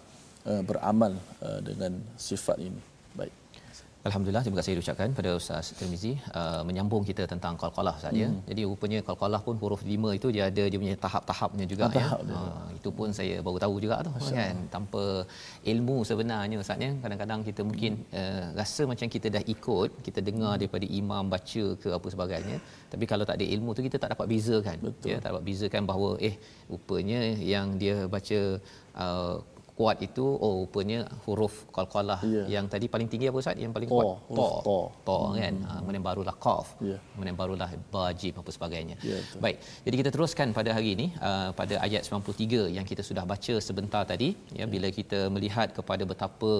uh, 0.50 0.62
beramal 0.66 1.14
uh, 1.46 1.62
dengan 1.62 2.02
sifat 2.18 2.58
ini 2.58 2.95
Alhamdulillah 4.08 4.42
terima 4.46 4.58
kasih 4.62 4.74
diucapkan 4.78 5.10
pada 5.18 5.30
Ustaz 5.40 5.74
Tirmizi 5.78 6.12
uh, 6.40 6.62
menyambung 6.68 7.04
kita 7.10 7.24
tentang 7.32 7.54
qalqalah 7.62 7.94
saja. 8.04 8.20
Ya. 8.24 8.28
Hmm. 8.30 8.42
Jadi 8.50 8.62
rupanya 8.70 9.00
qalqalah 9.08 9.40
pun 9.48 9.56
huruf 9.62 9.82
lima 9.92 10.10
itu 10.18 10.28
dia 10.36 10.44
ada 10.50 10.64
dia 10.72 10.80
punya 10.82 10.96
tahap-tahapnya 11.06 11.66
juga 11.72 11.84
ya. 11.90 11.96
tahap 11.98 12.20
ya. 12.30 12.36
Uh, 12.40 12.68
itu 12.78 12.90
pun 12.98 13.10
saya 13.20 13.36
baru 13.48 13.58
tahu 13.64 13.76
juga 13.86 13.96
tu 14.06 14.12
kan 14.38 14.58
tanpa 14.76 15.04
ilmu 15.74 15.98
sebenarnya 16.10 16.60
Ustaz 16.64 16.86
ya. 16.86 16.92
Kadang-kadang 17.06 17.42
kita 17.50 17.62
mungkin 17.70 17.92
uh, 18.22 18.46
rasa 18.60 18.86
macam 18.92 19.10
kita 19.16 19.28
dah 19.38 19.44
ikut, 19.56 19.90
kita 20.06 20.22
dengar 20.30 20.54
hmm. 20.54 20.62
daripada 20.62 20.86
imam 21.02 21.24
baca 21.34 21.66
ke 21.82 21.90
apa 21.98 22.08
sebagainya, 22.14 22.58
tapi 22.94 23.06
kalau 23.10 23.26
tak 23.30 23.42
ada 23.42 23.48
ilmu 23.58 23.74
tu 23.74 23.82
kita 23.88 23.98
tak 24.04 24.14
dapat 24.14 24.30
bezakan. 24.34 24.78
Betul. 24.86 25.10
Ya, 25.10 25.18
tak 25.18 25.30
dapat 25.34 25.46
bezakan 25.50 25.84
bahawa 25.90 26.12
eh 26.30 26.36
rupanya 26.70 27.22
yang 27.56 27.74
dia 27.82 27.98
baca 28.06 28.40
uh, 29.02 29.36
kuat 29.80 29.98
itu 30.08 30.26
oh 30.46 30.52
rupanya 30.60 31.00
huruf 31.24 31.56
qalqalah 31.76 32.20
yeah. 32.34 32.46
yang 32.54 32.66
tadi 32.74 32.86
paling 32.94 33.08
tinggi 33.12 33.28
apa 33.32 33.40
Ustaz? 33.44 33.58
Yang 33.64 33.74
paling 33.78 33.90
kuat? 33.94 34.08
Ta 34.38 34.48
ta 34.68 34.78
ta 35.08 35.18
kan? 35.40 35.54
Hmm. 35.56 35.68
ha, 35.68 35.78
kemudian 35.82 36.04
barulah 36.08 36.36
qaf. 36.46 36.68
Yeah. 36.90 37.00
kemudian 37.14 37.36
barulah 37.42 37.70
bajib 37.96 38.40
apa 38.42 38.52
sebagainya. 38.58 38.96
Yeah, 39.10 39.22
baik. 39.46 39.58
Jadi 39.86 39.96
kita 40.02 40.10
teruskan 40.16 40.48
pada 40.60 40.72
hari 40.78 40.90
ini 40.96 41.08
uh, 41.30 41.50
pada 41.60 41.76
ayat 41.88 42.08
93 42.08 42.72
yang 42.78 42.88
kita 42.92 43.04
sudah 43.10 43.26
baca 43.34 43.56
sebentar 43.68 44.04
tadi 44.14 44.30
ya 44.32 44.60
yeah. 44.60 44.68
bila 44.76 44.88
kita 45.00 45.20
melihat 45.36 45.68
kepada 45.78 46.04
betapa 46.12 46.54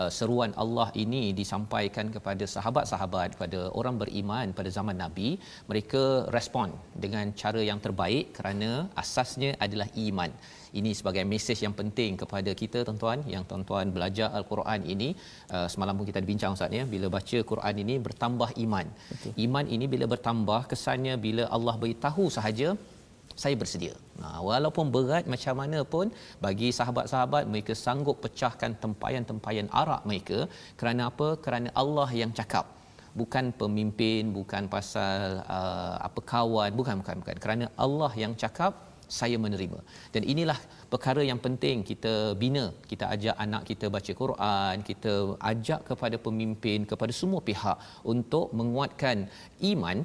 uh, 0.00 0.10
seruan 0.18 0.52
Allah 0.64 0.88
ini 1.04 1.24
disampaikan 1.40 2.06
kepada 2.16 2.44
sahabat-sahabat 2.56 3.28
kepada 3.36 3.60
orang 3.80 3.96
beriman 4.02 4.52
pada 4.58 4.70
zaman 4.78 4.96
nabi 5.04 5.28
mereka 5.70 6.04
respon 6.36 6.68
dengan 7.04 7.26
cara 7.42 7.60
yang 7.70 7.80
terbaik 7.86 8.26
kerana 8.38 8.70
asasnya 9.02 9.50
adalah 9.66 9.88
iman 10.06 10.32
ini 10.80 10.90
sebagai 10.98 11.24
mesej 11.32 11.58
yang 11.66 11.74
penting 11.80 12.20
kepada 12.22 12.50
kita 12.60 12.84
tuan-tuan 12.88 13.20
yang 13.34 13.44
tuan-tuan 13.50 13.88
belajar 13.96 14.28
al-Quran 14.38 14.80
ini 14.94 15.08
uh, 15.56 15.68
semalam 15.72 15.96
pun 15.98 16.06
kita 16.10 16.20
bincang 16.30 16.52
ustaz 16.56 16.78
ya 16.78 16.84
bila 16.94 17.08
baca 17.16 17.38
Quran 17.52 17.74
ini 17.84 17.96
bertambah 18.06 18.50
iman. 18.64 18.86
Betul. 19.12 19.32
Iman 19.46 19.66
ini 19.76 19.86
bila 19.94 20.06
bertambah 20.14 20.60
kesannya 20.72 21.16
bila 21.26 21.44
Allah 21.56 21.74
beritahu 21.82 22.26
sahaja 22.38 22.70
saya 23.42 23.54
bersedia. 23.60 23.94
Nah, 24.22 24.38
walaupun 24.48 24.86
berat 24.94 25.24
macam 25.34 25.54
mana 25.62 25.80
pun 25.92 26.06
bagi 26.44 26.68
sahabat-sahabat 26.78 27.44
mereka 27.52 27.72
sanggup 27.84 28.16
pecahkan 28.24 28.72
tempayan-tempayan 28.82 29.68
arak 29.82 30.02
mereka 30.10 30.38
kerana 30.80 31.02
apa? 31.10 31.28
Kerana 31.44 31.70
Allah 31.82 32.08
yang 32.22 32.32
cakap. 32.40 32.66
Bukan 33.20 33.44
pemimpin, 33.60 34.22
bukan 34.38 34.66
pasal 34.74 35.42
uh, 35.58 35.96
apa 36.08 36.20
kawan, 36.32 36.70
bukan 36.78 36.96
bukan 37.02 37.16
bukan. 37.22 37.36
Kerana 37.44 37.64
Allah 37.84 38.12
yang 38.22 38.34
cakap, 38.42 38.72
saya 39.08 39.36
menerima. 39.44 39.80
Dan 40.14 40.22
inilah 40.32 40.58
perkara 40.92 41.24
yang 41.30 41.40
penting 41.46 41.80
kita 41.90 42.36
bina. 42.42 42.64
Kita 42.90 43.08
ajak 43.14 43.36
anak 43.44 43.62
kita 43.70 43.86
baca 43.96 44.12
Quran, 44.22 44.76
kita 44.90 45.14
ajak 45.50 45.80
kepada 45.90 46.16
pemimpin, 46.26 46.84
kepada 46.92 47.12
semua 47.20 47.40
pihak 47.48 47.78
untuk 48.04 48.52
menguatkan 48.52 49.26
iman. 49.72 50.04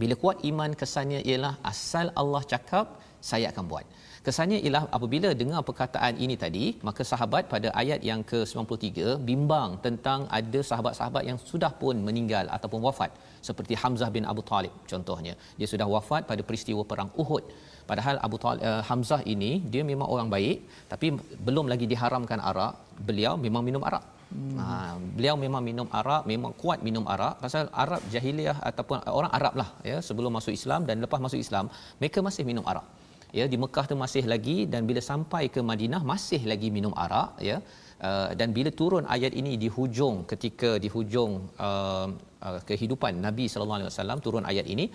Bila 0.00 0.14
kuat 0.22 0.44
iman 0.50 0.70
kesannya 0.80 1.20
ialah 1.30 1.54
asal 1.72 2.08
Allah 2.22 2.42
cakap 2.52 2.86
saya 3.30 3.48
akan 3.52 3.64
buat 3.72 3.86
kesannya 4.26 4.58
ialah 4.66 4.84
apabila 4.96 5.28
dengar 5.40 5.60
perkataan 5.68 6.14
ini 6.24 6.34
tadi 6.42 6.64
maka 6.88 7.02
sahabat 7.10 7.44
pada 7.52 7.68
ayat 7.82 8.00
yang 8.10 8.20
ke-93 8.30 9.18
bimbang 9.28 9.70
tentang 9.86 10.20
ada 10.38 10.60
sahabat-sahabat 10.70 11.22
yang 11.30 11.38
sudah 11.50 11.72
pun 11.80 11.98
meninggal 12.08 12.46
ataupun 12.56 12.80
wafat 12.86 13.10
seperti 13.48 13.74
Hamzah 13.82 14.10
bin 14.16 14.24
Abu 14.32 14.42
Talib 14.50 14.72
contohnya. 14.92 15.34
Dia 15.58 15.68
sudah 15.72 15.86
wafat 15.94 16.22
pada 16.30 16.42
peristiwa 16.48 16.82
perang 16.90 17.10
Uhud. 17.22 17.44
Padahal 17.90 18.16
Abu 18.26 18.36
Talib, 18.42 18.62
uh, 18.70 18.82
Hamzah 18.88 19.20
ini 19.34 19.52
dia 19.72 19.82
memang 19.92 20.08
orang 20.14 20.30
baik 20.36 20.58
tapi 20.92 21.06
belum 21.46 21.66
lagi 21.72 21.88
diharamkan 21.92 22.38
arak 22.50 22.74
beliau 23.08 23.34
memang 23.46 23.64
minum 23.68 23.84
arak. 23.90 24.06
Hmm. 24.32 24.56
Ha, 24.58 24.66
beliau 25.16 25.34
memang 25.44 25.60
minum 25.60 25.88
arak, 26.00 26.22
memang 26.30 26.52
kuat 26.60 26.78
minum 26.86 27.04
arak. 27.14 27.34
Pasal 27.44 27.64
Arab 27.82 28.00
jahiliah 28.14 28.56
ataupun 28.70 28.96
orang 29.18 29.32
Arab 29.38 29.54
lah 29.60 29.68
ya 29.90 29.98
sebelum 30.06 30.32
masuk 30.38 30.54
Islam 30.60 30.88
dan 30.88 31.04
lepas 31.04 31.20
masuk 31.26 31.40
Islam 31.46 31.66
mereka 32.00 32.24
masih 32.28 32.44
minum 32.50 32.64
arak 32.72 32.86
ya 33.38 33.44
di 33.52 33.56
Mekah 33.62 33.84
tu 33.90 33.96
masih 34.02 34.24
lagi 34.32 34.56
dan 34.72 34.82
bila 34.90 35.00
sampai 35.10 35.44
ke 35.54 35.60
Madinah 35.70 36.02
masih 36.12 36.42
lagi 36.52 36.68
minum 36.76 36.94
arak 37.04 37.30
ya. 37.50 37.56
Uh, 38.08 38.28
dan 38.38 38.48
bila 38.56 38.70
turun 38.80 39.04
ayat 39.14 39.32
ini 39.40 39.52
di 39.62 39.68
hujung 39.74 40.16
ketika 40.30 40.70
di 40.84 40.88
hujung 40.94 41.32
uh, 41.66 42.08
kehidupan 42.68 43.22
Nabi 43.26 43.44
sallallahu 43.50 43.78
alaihi 43.78 43.90
wasallam 43.92 44.18
turun 44.24 44.44
ayat 44.52 44.66
ini 44.74 44.86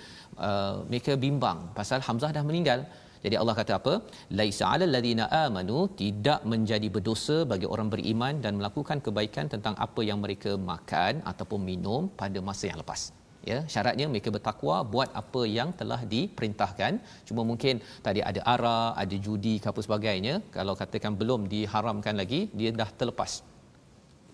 uh, 0.47 0.73
mereka 0.89 1.13
bimbang 1.25 1.59
pasal 1.77 2.01
Hamzah 2.07 2.31
dah 2.37 2.43
meninggal. 2.49 2.81
Jadi 3.25 3.35
Allah 3.41 3.55
kata 3.59 3.73
apa? 3.79 3.93
Laisa 4.39 4.65
alal 4.73 4.91
ladina 4.95 5.25
amanu 5.45 5.79
tidak 6.01 6.41
menjadi 6.51 6.87
berdosa 6.95 7.37
bagi 7.51 7.67
orang 7.73 7.89
beriman 7.93 8.35
dan 8.43 8.59
melakukan 8.59 8.99
kebaikan 9.05 9.47
tentang 9.53 9.77
apa 9.87 10.03
yang 10.09 10.19
mereka 10.25 10.53
makan 10.71 11.23
ataupun 11.31 11.61
minum 11.71 12.03
pada 12.21 12.41
masa 12.49 12.65
yang 12.71 12.79
lepas 12.83 13.03
ya 13.51 13.59
syaratnya 13.73 14.05
mereka 14.13 14.29
bertakwa 14.35 14.77
buat 14.93 15.09
apa 15.21 15.41
yang 15.57 15.69
telah 15.79 15.99
diperintahkan. 16.13 16.93
Cuma 17.27 17.41
mungkin 17.49 17.83
tadi 18.07 18.21
ada 18.29 18.41
ara 18.53 18.77
ada 19.03 19.17
judi 19.27 19.55
ke 19.63 19.67
apa 19.73 19.81
sebagainya 19.87 20.35
kalau 20.57 20.75
katakan 20.81 21.13
belum 21.21 21.43
diharamkan 21.53 22.15
lagi 22.21 22.41
dia 22.59 22.71
dah 22.81 22.89
terlepas 22.99 23.33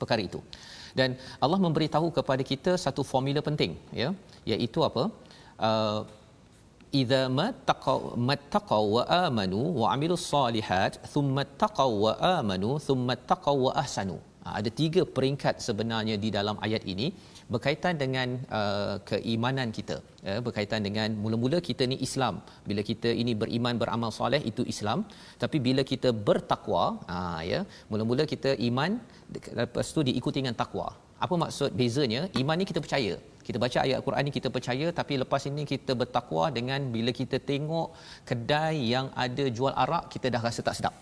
perkara 0.02 0.24
itu. 0.30 0.42
Dan 1.00 1.10
Allah 1.44 1.60
memberitahu 1.66 2.08
kepada 2.18 2.44
kita 2.52 2.74
satu 2.86 3.02
formula 3.12 3.42
penting 3.50 3.72
ya 4.02 4.10
iaitu 4.54 4.82
apa? 4.90 5.06
Uh, 5.68 6.02
idza 7.02 7.22
mattaqaw 8.30 8.84
wa 8.96 9.04
amanu 9.26 9.62
wa 9.82 9.88
amilus 9.94 10.26
solihat 10.34 10.94
thumma 11.14 11.44
taqaw 11.64 11.90
wa 12.06 12.14
amanu 12.38 12.70
thumma 12.88 13.16
taqaw 13.32 13.56
wa 13.66 13.72
ahsanu. 13.84 14.18
Ha, 14.44 14.48
ada 14.60 14.70
tiga 14.82 15.02
peringkat 15.16 15.56
sebenarnya 15.68 16.16
di 16.24 16.30
dalam 16.38 16.58
ayat 16.66 16.84
ini 16.94 17.08
berkaitan 17.56 17.94
dengan 18.04 18.28
uh, 18.60 18.96
keimanan 19.10 19.70
kita. 19.78 19.98
Ya 20.28 20.36
berkaitan 20.48 20.82
dengan 20.88 21.10
mula-mula 21.24 21.58
kita 21.70 21.84
ni 21.92 21.98
Islam. 22.08 22.36
Bila 22.70 22.82
kita 22.90 23.10
ini 23.22 23.34
beriman 23.42 23.76
beramal 23.82 24.12
soleh 24.20 24.42
itu 24.52 24.64
Islam. 24.74 25.00
Tapi 25.44 25.60
bila 25.68 25.84
kita 25.92 26.12
bertakwa 26.28 26.84
ha 27.12 27.20
ya 27.52 27.62
mula-mula 27.92 28.26
kita 28.34 28.54
iman 28.70 28.92
lepas 29.62 29.88
tu 29.98 30.04
diikuti 30.10 30.40
dengan 30.44 30.58
takwa. 30.64 30.88
Apa 31.26 31.36
maksud 31.44 31.72
bezanya? 31.80 32.22
Iman 32.42 32.58
ni 32.62 32.66
kita 32.72 32.82
percaya. 32.86 33.14
Kita 33.48 33.58
baca 33.64 33.78
ayat 33.86 33.96
Al-Quran 34.00 34.24
ni 34.28 34.32
kita 34.38 34.50
percaya 34.56 34.88
tapi 35.00 35.14
lepas 35.22 35.44
ini 35.50 35.64
kita 35.72 35.92
bertakwa 36.02 36.44
dengan 36.58 36.80
bila 36.96 37.12
kita 37.22 37.38
tengok 37.52 37.88
kedai 38.30 38.76
yang 38.94 39.08
ada 39.26 39.46
jual 39.58 39.74
arak 39.84 40.06
kita 40.14 40.28
dah 40.36 40.42
rasa 40.48 40.62
tak 40.68 40.78
sedap. 40.80 40.96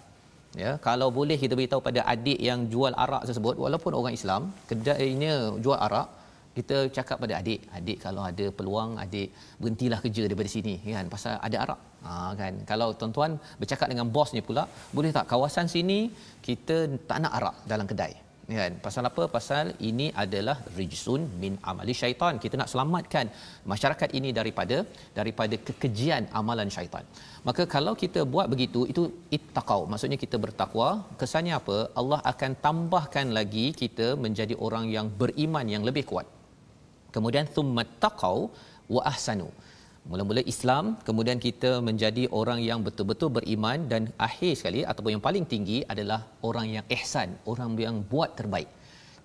Ya 0.61 0.71
kalau 0.87 1.07
boleh 1.17 1.37
kita 1.43 1.53
beritahu 1.59 1.81
pada 1.87 2.01
adik 2.13 2.39
yang 2.49 2.61
jual 2.73 2.93
arak 3.03 3.23
tersebut 3.27 3.55
walaupun 3.63 3.93
orang 3.99 4.13
Islam 4.19 4.41
kedainya 4.69 5.35
jual 5.63 5.79
arak 5.87 6.07
kita 6.57 6.77
cakap 6.97 7.17
pada 7.23 7.33
adik 7.41 7.61
adik 7.77 7.97
kalau 8.05 8.23
ada 8.29 8.45
peluang 8.57 8.91
adik 9.03 9.29
berhentilah 9.61 9.99
kerja 10.05 10.23
daripada 10.27 10.49
sini 10.55 10.75
kan? 10.95 11.07
Pasal 11.13 11.33
ada 11.47 11.57
arak 11.65 11.79
ha, 12.07 12.11
kan? 12.41 12.53
Kalau 12.71 12.89
tuan-tuan 13.01 13.33
bercakap 13.61 13.87
dengan 13.93 14.09
bosnya 14.17 14.43
pula 14.49 14.65
boleh 14.97 15.13
tak 15.17 15.29
kawasan 15.31 15.69
sini 15.75 15.99
kita 16.47 16.77
tak 17.11 17.19
nak 17.23 17.33
arak 17.39 17.55
dalam 17.73 17.87
kedai? 17.91 18.13
Kan? 18.59 18.73
Pasal 18.85 19.03
apa? 19.09 19.23
Pasal 19.35 19.65
ini 19.89 20.07
adalah 20.23 20.55
rijsun 20.77 21.21
min 21.43 21.53
amali 21.71 21.93
syaitan. 22.01 22.35
Kita 22.43 22.55
nak 22.61 22.69
selamatkan 22.71 23.25
masyarakat 23.71 24.09
ini 24.19 24.29
daripada 24.39 24.77
daripada 25.19 25.55
kekejian 25.67 26.25
amalan 26.39 26.71
syaitan. 26.75 27.05
Maka 27.47 27.65
kalau 27.75 27.93
kita 28.03 28.21
buat 28.33 28.49
begitu 28.53 28.81
itu 28.91 29.03
ittaqau. 29.37 29.81
Maksudnya 29.93 30.19
kita 30.25 30.37
bertakwa. 30.45 30.89
Kesannya 31.21 31.55
apa? 31.61 31.77
Allah 32.01 32.19
akan 32.33 32.51
tambahkan 32.65 33.29
lagi 33.39 33.65
kita 33.83 34.09
menjadi 34.25 34.57
orang 34.67 34.87
yang 34.97 35.07
beriman 35.21 35.67
yang 35.75 35.85
lebih 35.89 36.05
kuat 36.11 36.27
kemudian 37.15 37.45
thumma 37.55 37.83
taqau 38.05 38.37
wa 38.95 39.03
ahsanu. 39.11 39.49
Mula-mula 40.09 40.41
Islam 40.53 40.85
kemudian 41.07 41.39
kita 41.47 41.71
menjadi 41.87 42.23
orang 42.39 42.59
yang 42.69 42.79
betul-betul 42.85 43.29
beriman 43.37 43.79
dan 43.91 44.09
akhir 44.27 44.53
sekali 44.59 44.81
ataupun 44.91 45.11
yang 45.15 45.25
paling 45.27 45.45
tinggi 45.51 45.79
adalah 45.93 46.19
orang 46.49 46.67
yang 46.75 46.85
ihsan 46.97 47.29
orang 47.51 47.77
yang 47.85 47.97
buat 48.13 48.31
terbaik. 48.39 48.69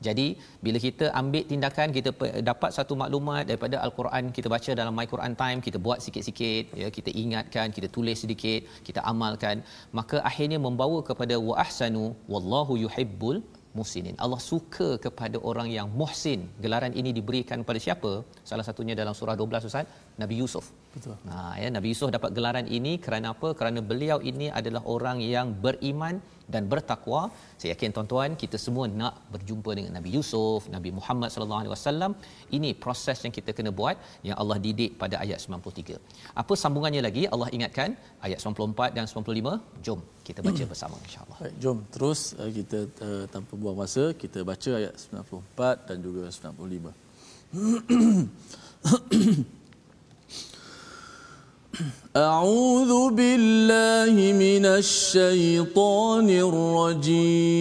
Jadi 0.06 0.26
bila 0.64 0.78
kita 0.86 1.06
ambil 1.20 1.42
tindakan 1.50 1.88
kita 1.96 2.10
dapat 2.50 2.70
satu 2.76 2.92
maklumat 3.02 3.42
daripada 3.48 3.76
al-Quran 3.86 4.28
kita 4.36 4.48
baca 4.54 4.70
dalam 4.80 4.94
my 4.98 5.06
Quran 5.12 5.34
time 5.42 5.58
kita 5.66 5.78
buat 5.86 5.98
sikit-sikit 6.04 6.76
ya 6.82 6.88
kita 6.96 7.10
ingatkan 7.22 7.72
kita 7.76 7.88
tulis 7.96 8.20
sedikit 8.24 8.60
kita 8.88 9.00
amalkan 9.12 9.64
maka 9.98 10.20
akhirnya 10.30 10.58
membawa 10.66 10.98
kepada 11.10 11.36
wa 11.48 11.54
ahsanu 11.64 12.04
wallahu 12.34 12.76
yuhibbul 12.84 13.40
muhsinin. 13.78 14.16
Allah 14.24 14.40
suka 14.50 14.88
kepada 15.06 15.36
orang 15.50 15.68
yang 15.76 15.88
muhsin. 16.00 16.40
Gelaran 16.64 16.92
ini 17.00 17.10
diberikan 17.18 17.60
kepada 17.62 17.80
siapa? 17.86 18.12
Salah 18.50 18.64
satunya 18.68 18.94
dalam 19.00 19.14
surah 19.20 19.36
12 19.40 19.68
Ustaz, 19.70 19.86
Nabi 20.22 20.36
Yusuf. 20.42 20.66
Betul. 20.96 21.16
Ha 21.30 21.40
ya 21.62 21.68
Nabi 21.76 21.88
Yusuf 21.92 22.08
dapat 22.16 22.30
gelaran 22.36 22.66
ini 22.78 22.92
kerana 23.04 23.26
apa? 23.34 23.48
Kerana 23.58 23.80
beliau 23.90 24.18
ini 24.30 24.46
adalah 24.60 24.82
orang 24.94 25.18
yang 25.34 25.48
beriman 25.64 26.16
dan 26.54 26.62
bertakwa. 26.72 27.20
Saya 27.60 27.70
yakin 27.74 27.90
tuan-tuan 27.96 28.30
kita 28.42 28.56
semua 28.64 28.84
nak 29.00 29.14
berjumpa 29.34 29.70
dengan 29.78 29.92
Nabi 29.98 30.10
Yusuf, 30.16 30.60
Nabi 30.76 30.90
Muhammad 30.98 31.28
sallallahu 31.34 31.60
alaihi 31.62 31.72
wasallam. 31.74 32.12
Ini 32.56 32.70
proses 32.84 33.18
yang 33.24 33.34
kita 33.38 33.50
kena 33.58 33.70
buat 33.80 33.96
yang 34.28 34.36
Allah 34.42 34.58
didik 34.66 34.92
pada 35.02 35.16
ayat 35.24 35.38
93. 35.44 35.98
Apa 36.42 36.52
sambungannya 36.62 37.02
lagi? 37.08 37.24
Allah 37.34 37.48
ingatkan 37.56 37.90
ayat 38.26 38.38
94 38.44 38.96
dan 38.96 39.04
95. 39.12 39.84
Jom 39.86 40.00
kita 40.28 40.40
baca 40.48 40.62
bersama 40.72 40.96
insya-Allah. 41.06 41.38
Baik, 41.42 41.54
jom 41.64 41.78
terus 41.96 42.20
uh, 42.40 42.50
kita 42.58 42.78
uh, 43.08 43.24
tanpa 43.34 43.52
buang 43.60 43.78
masa 43.82 44.04
kita 44.22 44.38
baca 44.52 44.70
ayat 44.80 44.94
94 44.96 45.88
dan 45.90 45.96
juga 46.06 46.24
95. 46.32 46.94
أعوذ 52.16 53.10
بالله 53.12 54.32
من 54.32 54.64
الشيطان 54.66 56.30
الرجيم. 56.30 57.52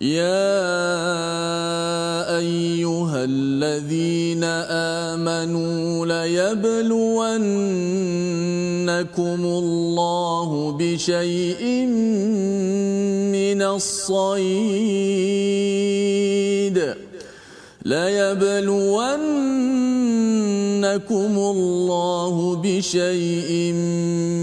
يا 0.00 0.64
أيها 2.36 3.24
الذين 3.24 4.44
آمنوا 5.14 6.06
ليبلونكم 6.06 7.20
الله 9.44 10.50
بشيء 10.80 11.86
من 13.36 13.62
الصيد. 13.62 14.44
ليبلون 17.84 19.54
يَنْصُرَنَّكُمُ 20.84 21.34
اللَّهُ 21.38 22.56
بِشَيْءٍ 22.56 23.72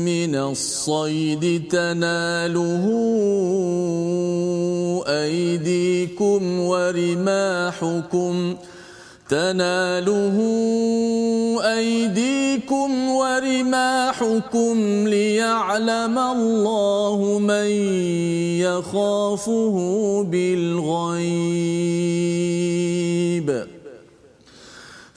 مِّنَ 0.09 0.35
الصَّيْدِ 0.35 1.67
تَنَالُهُ 1.69 2.85
أَيْدِيكُمْ 5.07 6.59
وَرِمَاحُكُمْ 6.59 8.55
تناله 9.31 10.37
أيديكم 11.63 13.09
ورماحكم 13.09 15.07
ليعلم 15.07 16.19
الله 16.19 17.39
من 17.39 17.69
يخافه 18.59 19.75
بالغيب 20.31 21.71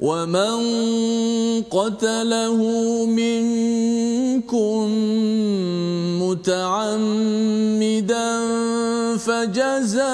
ومن 0.00 0.56
قتله 1.70 2.56
منكم 3.04 4.88
متعمدا 6.22 7.60
فجزاء 9.16 10.10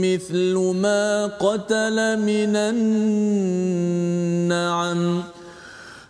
مثل 0.00 0.56
ما 0.80 1.26
قتل 1.26 2.18
من 2.24 2.56
النعم 2.56 3.76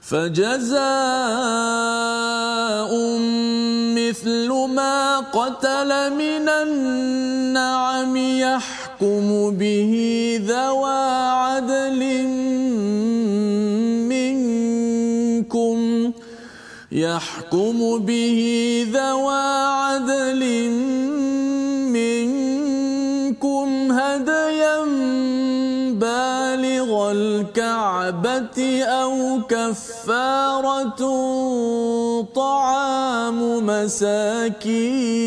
فجزاء 0.01 0.87
مثل 3.99 4.49
ما 4.75 5.19
قتل 5.19 5.91
من 6.15 6.49
النعم 6.49 8.17
يحكم 8.17 8.76
به 9.01 9.93
ذوى 10.47 11.01
عدل 11.31 12.01
منكم. 14.09 15.79
يحكم 16.93 17.99
به 17.99 18.41
ذوى 18.93 19.45
عدل 19.65 20.43
منكم. 21.93 23.69
هديا 23.93 24.81
بالغ 25.93 27.13
الكعبة 27.13 28.83
أو 28.83 29.41
كفارة 29.49 31.01
طعام 32.35 33.67
مساكين. 33.67 35.27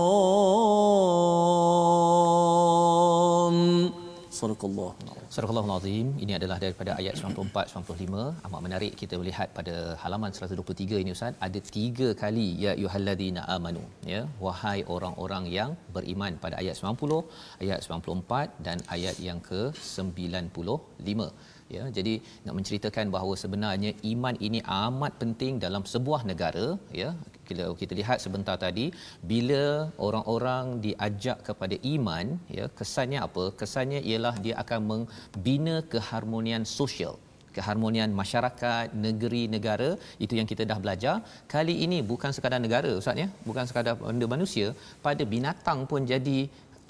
صدق 4.31 4.64
الله 4.64 4.93
Surah 5.37 5.51
Al-Azim 5.61 6.07
ini 6.25 6.33
adalah 6.37 6.57
daripada 6.62 6.91
ayat 7.01 7.14
94 7.21 7.73
95 7.79 8.21
amat 8.47 8.61
menarik 8.67 8.93
kita 9.01 9.14
melihat 9.21 9.49
pada 9.57 9.75
halaman 10.03 10.31
123 10.37 11.01
ini 11.03 11.11
ustaz 11.17 11.35
ada 11.47 11.61
tiga 11.77 12.09
kali 12.23 12.47
ya 12.64 12.71
ayyuhallazina 12.77 13.43
amanu 13.57 13.83
ya 14.12 14.21
wahai 14.45 14.79
orang-orang 14.95 15.45
yang 15.57 15.73
beriman 15.97 16.41
pada 16.45 16.57
ayat 16.62 16.81
90 16.93 17.21
ayat 17.64 17.79
94 17.85 18.64
dan 18.69 18.81
ayat 18.97 19.19
yang 19.29 19.41
ke 19.49 19.61
95 19.89 21.29
ya 21.76 21.84
jadi 21.98 22.14
nak 22.46 22.56
menceritakan 22.58 23.08
bahawa 23.16 23.34
sebenarnya 23.44 23.92
iman 24.14 24.36
ini 24.48 24.60
amat 24.86 25.14
penting 25.22 25.54
dalam 25.66 25.86
sebuah 25.94 26.22
negara 26.32 26.68
ya. 27.02 27.12
Kita 27.48 27.66
kita 27.80 27.94
lihat 28.00 28.18
sebentar 28.26 28.56
tadi 28.66 28.86
bila 29.32 29.64
orang-orang 30.08 30.66
diajak 30.86 31.38
kepada 31.48 31.76
iman 31.96 32.26
ya 32.58 32.68
kesannya 32.80 33.20
apa? 33.28 33.46
Kesannya 33.62 34.00
ialah 34.12 34.36
dia 34.46 34.56
akan 34.64 34.80
membina 34.92 35.76
keharmonian 35.94 36.66
sosial 36.78 37.16
keharmonian 37.56 38.12
masyarakat 38.22 38.96
negeri 39.06 39.44
negara. 39.56 39.90
Itu 40.24 40.34
yang 40.40 40.48
kita 40.52 40.64
dah 40.72 40.80
belajar. 40.84 41.16
Kali 41.54 41.76
ini 41.86 42.00
bukan 42.12 42.32
sekadar 42.36 42.60
negara 42.66 42.92
ustaz 43.02 43.22
ya. 43.24 43.28
Bukan 43.50 43.66
sekadar 43.70 43.96
benda 44.00 44.28
manusia. 44.36 44.68
Pada 45.08 45.24
binatang 45.34 45.82
pun 45.92 46.08
jadi 46.14 46.40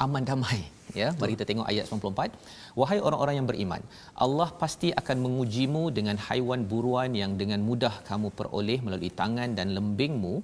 aman 0.05 0.23
damai 0.29 0.59
ya. 1.01 1.09
Mari 1.19 1.31
kita 1.35 1.45
tengok 1.49 1.67
ayat 1.71 1.85
94 1.87 2.79
wahai 2.79 2.99
orang-orang 3.07 3.35
yang 3.39 3.47
beriman 3.51 3.81
Allah 4.25 4.49
pasti 4.63 4.89
akan 5.01 5.17
mengujimu 5.25 5.83
dengan 5.97 6.17
haiwan 6.27 6.63
buruan 6.71 7.11
yang 7.21 7.33
dengan 7.41 7.61
mudah 7.69 7.93
kamu 8.09 8.29
peroleh 8.39 8.79
melalui 8.85 9.11
tangan 9.21 9.51
dan 9.59 9.69
lembingmu 9.77 10.35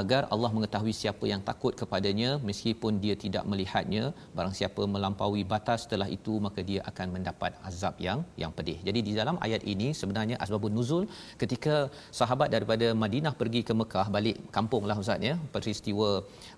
agar 0.00 0.22
Allah 0.34 0.50
mengetahui 0.56 0.94
siapa 1.00 1.24
yang 1.32 1.42
takut 1.48 1.72
kepadanya 1.80 2.30
meskipun 2.48 2.92
dia 3.04 3.14
tidak 3.24 3.44
melihatnya. 3.50 4.04
Barang 4.36 4.54
siapa 4.60 4.82
melampaui 4.94 5.42
batas 5.52 5.78
setelah 5.84 6.08
itu 6.16 6.34
maka 6.46 6.60
dia 6.70 6.80
akan 6.90 7.06
mendapat 7.16 7.52
azab 7.68 7.94
yang 8.06 8.20
yang 8.42 8.52
pedih. 8.58 8.78
Jadi 8.88 9.00
di 9.08 9.12
dalam 9.20 9.38
ayat 9.46 9.62
ini 9.74 9.88
sebenarnya 10.00 10.38
asbabun 10.44 10.74
nuzul 10.78 11.04
ketika 11.42 11.76
sahabat 12.20 12.50
daripada 12.56 12.88
Madinah 13.04 13.34
pergi 13.42 13.62
ke 13.68 13.74
Mekah 13.80 14.06
balik 14.16 14.36
kampung 14.56 14.84
lah 14.90 14.98
ustaz 15.04 15.28
ya 15.30 15.34
peristiwa 15.54 16.08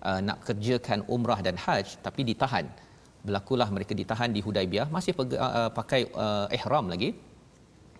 uh, 0.08 0.20
nak 0.28 0.40
kerjakan 0.48 1.02
umrah 1.16 1.40
dan 1.48 1.56
haj 1.66 1.86
tapi 2.08 2.22
ditahan. 2.32 2.66
Berlakulah 3.26 3.68
mereka 3.76 3.92
ditahan 4.00 4.30
di 4.34 4.40
Hudaibiyah 4.46 4.88
masih 4.96 5.12
pega, 5.18 5.36
uh, 5.46 5.70
pakai 5.78 6.02
uh, 6.24 6.46
ihram 6.56 6.86
lagi 6.92 7.08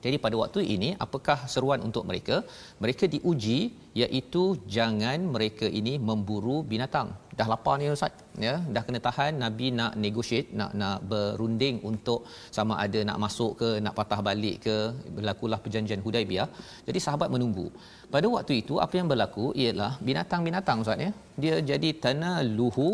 jadi 0.06 0.16
pada 0.24 0.36
waktu 0.42 0.60
ini 0.74 0.88
apakah 1.04 1.38
seruan 1.52 1.80
untuk 1.88 2.04
mereka? 2.10 2.36
Mereka 2.82 3.04
diuji 3.14 3.58
iaitu 4.02 4.42
jangan 4.76 5.18
mereka 5.34 5.66
ini 5.80 5.94
memburu 6.08 6.56
binatang. 6.72 7.08
Dah 7.38 7.46
lapar 7.52 7.74
ni 7.80 7.86
ustaz, 7.94 8.12
ya, 8.46 8.54
dah 8.74 8.82
kena 8.86 9.00
tahan 9.06 9.32
Nabi 9.44 9.66
nak 9.78 9.92
negotiate, 10.04 10.52
nak 10.58 10.70
nak 10.80 10.98
berunding 11.10 11.76
untuk 11.90 12.20
sama 12.56 12.74
ada 12.84 13.00
nak 13.08 13.18
masuk 13.24 13.52
ke, 13.60 13.70
nak 13.86 13.96
patah 13.98 14.20
balik 14.28 14.56
ke, 14.66 14.76
berlakulah 15.16 15.58
perjanjian 15.64 16.04
Hudaibiyah. 16.06 16.48
Jadi 16.88 16.98
sahabat 17.06 17.28
menunggu. 17.34 17.66
Pada 18.14 18.26
waktu 18.36 18.54
itu 18.62 18.76
apa 18.84 18.94
yang 19.00 19.10
berlaku 19.12 19.46
ialah 19.64 19.92
binatang-binatang 20.08 20.80
ustaz 20.84 21.04
ya. 21.06 21.10
Dia 21.42 21.56
jadi 21.72 21.90
tanah 22.06 22.36
luhu 22.58 22.90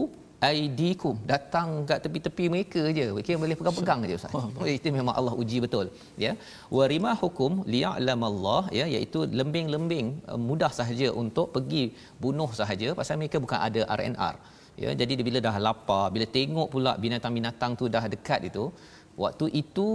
aidikum 0.49 1.17
datang 1.33 1.69
kat 1.89 1.99
tepi-tepi 2.05 2.45
mereka 2.55 2.83
je. 2.99 3.07
Mereka 3.17 3.39
boleh 3.43 3.57
pegang-pegang 3.61 4.01
je 4.11 4.17
ustaz. 4.21 4.33
Oh, 4.39 4.67
itu 4.77 4.89
memang 4.99 5.15
Allah 5.21 5.35
uji 5.43 5.59
betul 5.65 5.87
ya. 6.25 6.33
Warima 6.79 7.13
hukum 7.23 7.53
liya'lamallah 7.75 8.63
ya 8.79 8.87
iaitu 8.95 9.21
lembing-lembing 9.41 10.07
eh, 10.31 10.41
mudah 10.49 10.73
sahaja 10.79 11.09
untuk 11.23 11.47
pergi 11.57 11.85
bunuh 12.25 12.51
sahaja 12.61 12.89
pasal 13.01 13.21
mereka 13.23 13.39
bukan 13.45 13.61
ada 13.69 13.83
RNR 13.99 14.35
ya. 14.83 14.91
Jadi 15.01 15.23
bila 15.29 15.39
dah 15.47 15.57
lapar 15.67 16.05
bila 16.17 16.27
tengok 16.39 16.69
pula 16.75 16.95
binatang-binatang 17.05 17.73
tu 17.83 17.87
dah 17.97 18.05
dekat 18.15 18.43
itu 18.51 18.67
Waktu 19.25 19.47
itu 19.61 19.87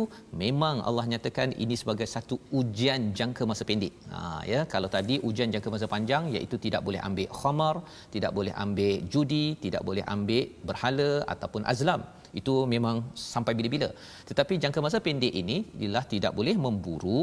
memang 0.42 0.76
Allah 0.88 1.06
nyatakan 1.12 1.50
ini 1.64 1.76
sebagai 1.82 2.08
satu 2.16 2.36
ujian 2.60 3.02
jangka 3.20 3.44
masa 3.50 3.64
pendek. 3.70 3.94
Ha 4.14 4.20
ya, 4.52 4.60
kalau 4.74 4.90
tadi 4.96 5.18
ujian 5.30 5.50
jangka 5.54 5.70
masa 5.76 5.88
panjang 5.94 6.30
iaitu 6.36 6.58
tidak 6.66 6.82
boleh 6.88 7.02
ambil 7.08 7.28
khamar, 7.40 7.76
tidak 8.16 8.32
boleh 8.38 8.54
ambil 8.66 8.94
judi, 9.14 9.48
tidak 9.66 9.82
boleh 9.90 10.06
ambil 10.16 10.46
berhala 10.70 11.10
ataupun 11.34 11.64
azlam. 11.74 12.04
Itu 12.40 12.54
memang 12.74 12.96
sampai 13.34 13.54
bila-bila. 13.58 13.90
Tetapi 14.30 14.54
jangka 14.64 14.80
masa 14.86 15.00
pendek 15.08 15.34
ini 15.42 15.58
ialah 15.82 16.06
tidak 16.14 16.34
boleh 16.38 16.56
memburu 16.66 17.22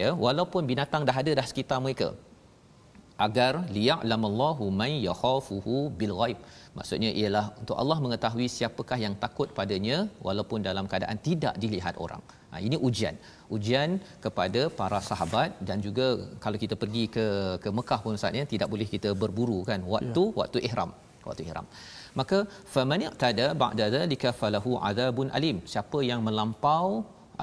ya 0.00 0.10
walaupun 0.24 0.62
binatang 0.70 1.02
dah 1.08 1.16
ada 1.22 1.32
dah 1.38 1.46
sekitar 1.50 1.78
mereka 1.84 2.08
agar 3.26 3.52
liya'lamallahu 3.76 4.64
man 4.80 4.92
yakhafuhu 5.08 5.74
bil 6.00 6.14
ghaib. 6.20 6.38
Maksudnya 6.78 7.10
ialah 7.20 7.44
untuk 7.60 7.76
Allah 7.82 7.98
mengetahui 8.04 8.46
siapakah 8.56 8.98
yang 9.04 9.14
takut 9.24 9.48
padanya 9.58 9.96
walaupun 10.26 10.58
dalam 10.68 10.86
keadaan 10.90 11.18
tidak 11.28 11.54
dilihat 11.62 11.94
orang. 12.04 12.22
Ha, 12.50 12.62
ini 12.66 12.76
ujian. 12.88 13.16
Ujian 13.56 13.90
kepada 14.24 14.62
para 14.80 15.00
sahabat 15.10 15.50
dan 15.68 15.78
juga 15.86 16.06
kalau 16.44 16.58
kita 16.64 16.74
pergi 16.82 17.04
ke 17.16 17.26
ke 17.64 17.70
Mekah 17.78 18.00
pun 18.06 18.16
saatnya 18.22 18.44
tidak 18.54 18.68
boleh 18.72 18.88
kita 18.94 19.12
berburu 19.22 19.58
kan. 19.70 19.82
Waktu 19.94 20.24
ya. 20.30 20.36
waktu 20.40 20.58
ihram 20.70 20.92
waktu 21.28 21.42
ihram. 21.48 21.66
Maka 22.18 22.38
faman 22.74 23.00
yaqtada 23.06 23.46
ba'da 23.62 23.86
dzalika 23.94 24.30
falahu 24.40 24.72
adzabun 24.88 25.28
alim. 25.38 25.56
Siapa 25.72 25.98
yang 26.10 26.20
melampau 26.28 26.86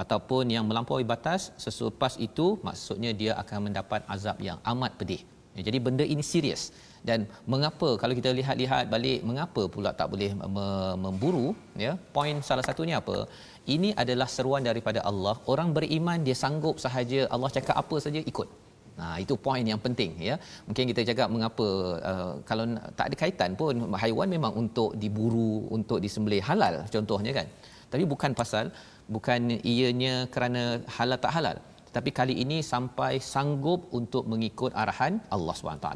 ataupun 0.02 0.44
yang 0.56 0.64
melampaui 0.70 1.04
batas 1.12 1.42
selepas 1.64 2.14
itu 2.28 2.46
maksudnya 2.66 3.12
dia 3.20 3.32
akan 3.42 3.58
mendapat 3.66 4.00
azab 4.14 4.38
yang 4.48 4.58
amat 4.72 4.92
pedih 5.00 5.22
Ya, 5.56 5.62
jadi 5.68 5.78
benda 5.86 6.04
ini 6.14 6.24
serius. 6.32 6.62
Dan 7.08 7.20
mengapa 7.52 7.88
kalau 8.00 8.14
kita 8.18 8.30
lihat-lihat 8.38 8.84
balik 8.94 9.20
mengapa 9.28 9.62
pula 9.74 9.90
tak 10.00 10.08
boleh 10.12 10.30
memburu 11.04 11.46
ya? 11.84 11.92
Poin 12.16 12.36
salah 12.48 12.64
satunya 12.68 12.96
apa? 13.02 13.18
Ini 13.74 13.90
adalah 14.02 14.28
seruan 14.36 14.62
daripada 14.68 15.00
Allah. 15.10 15.34
Orang 15.52 15.70
beriman 15.76 16.18
dia 16.26 16.36
sanggup 16.44 16.76
sahaja 16.84 17.20
Allah 17.34 17.50
cakap 17.56 17.76
apa 17.82 17.96
saja 18.06 18.20
ikut. 18.32 18.48
Nah 18.98 19.14
itu 19.22 19.34
poin 19.46 19.64
yang 19.72 19.80
penting 19.86 20.12
ya. 20.28 20.36
Mungkin 20.68 20.84
kita 20.90 21.02
cakap 21.10 21.28
mengapa 21.34 21.66
uh, 22.10 22.32
kalau 22.48 22.64
tak 22.98 23.06
ada 23.08 23.16
kaitan 23.22 23.50
pun 23.60 23.74
haiwan 24.02 24.28
memang 24.36 24.52
untuk 24.62 24.90
diburu, 25.02 25.52
untuk 25.76 25.98
disembelih 26.04 26.42
halal 26.48 26.76
contohnya 26.94 27.34
kan. 27.38 27.46
Tapi 27.92 28.04
bukan 28.12 28.32
pasal 28.40 28.74
bukan 29.16 29.40
ianya 29.72 30.14
kerana 30.34 30.62
halal 30.96 31.18
tak 31.24 31.32
halal 31.36 31.56
tapi 31.98 32.10
kali 32.18 32.36
ini 32.44 32.58
sampai 32.72 33.12
sanggup 33.32 33.80
untuk 34.00 34.24
mengikut 34.32 34.72
arahan 34.82 35.14
Allah 35.36 35.54
SWT. 35.60 35.88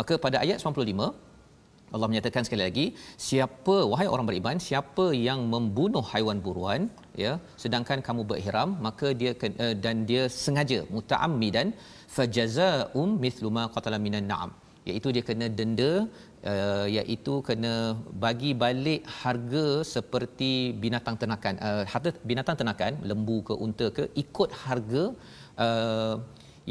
Maka 0.00 0.14
pada 0.24 0.38
ayat 0.44 0.58
95 0.58 1.34
Allah 1.94 2.08
menyatakan 2.10 2.42
sekali 2.46 2.62
lagi 2.66 2.86
siapa 3.26 3.76
wahai 3.90 4.06
orang 4.12 4.26
beriman 4.30 4.58
siapa 4.68 5.04
yang 5.26 5.40
membunuh 5.52 6.04
haiwan 6.12 6.38
buruan 6.46 6.82
ya 7.24 7.32
sedangkan 7.62 8.00
kamu 8.06 8.22
berihram 8.30 8.70
maka 8.86 9.08
dia 9.20 9.32
uh, 9.64 9.74
dan 9.84 9.96
dia 10.10 10.22
sengaja 10.42 10.78
mutaammidan 10.96 11.70
fajazaa'um 12.16 13.10
mithlu 13.24 13.50
ma 13.58 13.64
qatala 13.76 14.00
minan 14.06 14.26
na'am 14.32 14.52
iaitu 14.90 15.08
dia 15.16 15.24
kena 15.28 15.46
denda 15.58 15.92
uh, 16.50 16.86
iaitu 16.96 17.34
kena 17.48 17.74
bagi 18.24 18.50
balik 18.64 19.02
harga 19.20 19.66
seperti 19.94 20.52
binatang 20.84 21.16
ternakan 21.22 21.54
uh, 21.68 21.84
harta 21.92 22.10
binatang 22.30 22.58
ternakan 22.60 22.92
lembu 23.10 23.38
ke 23.48 23.56
unta 23.66 23.88
ke 23.98 24.06
ikut 24.24 24.50
harga 24.64 25.04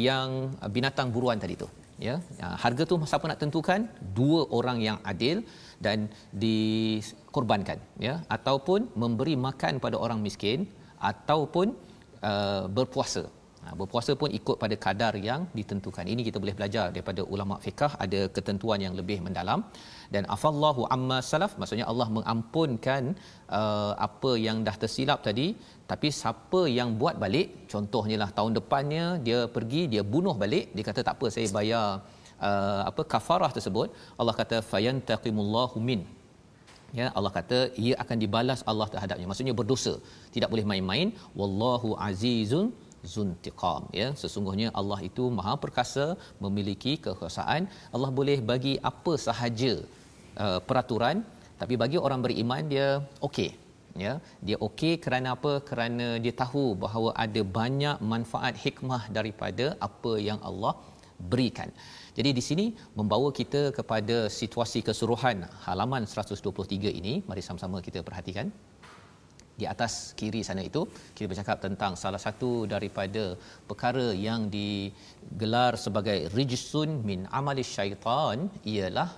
yang 0.07 0.29
binatang 0.75 1.07
buruan 1.15 1.39
tadi 1.43 1.55
tu 1.63 1.67
ya. 2.07 2.15
Harga 2.63 2.83
tu 2.91 2.95
siapa 3.11 3.25
nak 3.31 3.39
tentukan? 3.43 3.81
Dua 4.19 4.41
orang 4.57 4.77
yang 4.87 4.97
adil 5.11 5.37
dan 5.85 6.09
dikorbankan 6.43 7.79
ya. 8.07 8.15
Ataupun 8.37 8.89
memberi 9.03 9.35
makan 9.47 9.79
pada 9.85 9.97
orang 10.05 10.19
miskin 10.27 10.59
ataupun 11.11 11.67
uh, 12.29 12.65
berpuasa. 12.77 13.23
Ha, 13.63 13.71
berpuasa 13.79 14.11
pun 14.21 14.29
ikut 14.39 14.55
pada 14.63 14.75
kadar 14.85 15.13
yang 15.27 15.41
ditentukan. 15.57 16.05
Ini 16.13 16.21
kita 16.27 16.37
boleh 16.43 16.55
belajar 16.59 16.85
daripada 16.95 17.21
ulama 17.33 17.55
fiqh 17.65 17.91
ada 18.05 18.21
ketentuan 18.35 18.79
yang 18.85 18.95
lebih 18.99 19.17
mendalam 19.25 19.59
dan 20.13 20.23
afallahu 20.35 20.81
amma 20.95 21.17
salaf 21.29 21.53
maksudnya 21.61 21.85
Allah 21.91 22.07
mengampunkan 22.17 23.03
uh, 23.59 23.93
apa 24.07 24.31
yang 24.47 24.59
dah 24.67 24.75
tersilap 24.83 25.21
tadi. 25.27 25.47
Tapi 25.91 26.07
siapa 26.19 26.61
yang 26.77 26.89
buat 27.01 27.15
balik 27.23 27.47
contohnya 27.73 28.17
lah 28.21 28.29
tahun 28.37 28.51
depannya 28.59 29.05
dia 29.27 29.39
pergi 29.55 29.81
dia 29.93 30.03
bunuh 30.13 30.35
balik 30.43 30.65
dia 30.75 30.85
kata 30.89 31.01
tak 31.07 31.15
apa 31.17 31.27
saya 31.35 31.47
bayar 31.57 31.85
uh, 32.47 32.81
apa 32.89 33.01
kafarah 33.13 33.51
tersebut. 33.57 33.89
Allah 34.19 34.35
kata 34.41 34.59
fayantaqimullahu 34.71 35.77
min. 35.89 36.01
Ya 36.99 37.07
Allah 37.17 37.31
kata 37.37 37.59
ia 37.83 37.93
akan 38.03 38.17
dibalas 38.23 38.59
Allah 38.71 38.87
terhadapnya. 38.93 39.27
Maksudnya 39.29 39.55
berdosa 39.59 39.93
tidak 40.35 40.49
boleh 40.53 40.65
main-main. 40.71 41.07
Wallahu 41.39 41.91
azizun 42.07 42.67
zuntiqam 43.13 43.83
ya. 43.99 44.07
Sesungguhnya 44.21 44.67
Allah 44.79 44.99
itu 45.09 45.23
maha 45.39 45.55
perkasa 45.63 46.05
memiliki 46.43 46.93
kekuasaan. 47.05 47.63
Allah 47.95 48.11
boleh 48.19 48.37
bagi 48.51 48.73
apa 48.91 49.13
sahaja 49.27 49.73
uh, 50.43 50.59
peraturan 50.69 51.19
tapi 51.61 51.75
bagi 51.83 51.97
orang 52.05 52.21
beriman 52.25 52.63
dia 52.73 52.87
okey 53.27 53.49
ya. 54.05 54.13
Dia 54.47 54.57
okey 54.67 54.93
kerana 55.03 55.29
apa? 55.37 55.53
Kerana 55.69 56.07
dia 56.23 56.33
tahu 56.43 56.65
bahawa 56.85 57.11
ada 57.25 57.43
banyak 57.59 57.97
manfaat 58.13 58.55
hikmah 58.65 59.03
daripada 59.17 59.67
apa 59.87 60.13
yang 60.29 60.39
Allah 60.49 60.73
berikan. 61.31 61.69
Jadi 62.17 62.29
di 62.37 62.43
sini 62.47 62.65
membawa 62.99 63.29
kita 63.39 63.61
kepada 63.77 64.17
situasi 64.39 64.79
keseluruhan 64.87 65.37
halaman 65.65 66.03
123 66.09 66.99
ini. 66.99 67.13
Mari 67.29 67.41
sama-sama 67.47 67.79
kita 67.87 68.01
perhatikan 68.07 68.47
di 69.59 69.65
atas 69.73 69.93
kiri 70.19 70.41
sana 70.47 70.63
itu 70.69 70.81
kita 71.15 71.27
bercakap 71.31 71.57
tentang 71.65 71.93
salah 72.03 72.21
satu 72.25 72.51
daripada 72.73 73.23
perkara 73.69 74.05
yang 74.27 74.41
digelar 74.55 75.73
sebagai 75.85 76.17
rijsun 76.37 76.89
min 77.09 77.19
amali 77.39 77.65
syaitan 77.75 78.49
ialah 78.73 79.09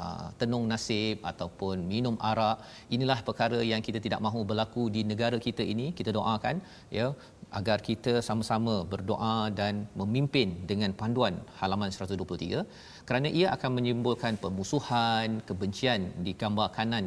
uh, 0.00 0.28
tenung 0.40 0.64
nasib 0.72 1.18
ataupun 1.30 1.86
minum 1.92 2.16
arak. 2.30 2.58
Inilah 2.96 3.18
perkara 3.28 3.60
yang 3.72 3.82
kita 3.86 3.98
tidak 4.06 4.20
mahu 4.26 4.42
berlaku 4.50 4.84
di 4.96 5.02
negara 5.10 5.38
kita 5.46 5.64
ini. 5.74 5.86
Kita 5.98 6.10
doakan 6.18 6.58
ya 6.98 7.06
agar 7.58 7.78
kita 7.88 8.12
sama-sama 8.28 8.74
berdoa 8.92 9.36
dan 9.60 9.86
memimpin 10.00 10.48
dengan 10.70 10.90
panduan 11.00 11.34
halaman 11.60 11.90
123 11.94 12.66
kerana 13.08 13.28
ia 13.38 13.46
akan 13.56 13.70
menimbulkan 13.78 14.34
pemusuhan, 14.44 15.28
kebencian 15.48 16.00
di 16.26 16.32
gambar 16.40 16.68
kanan 16.76 17.04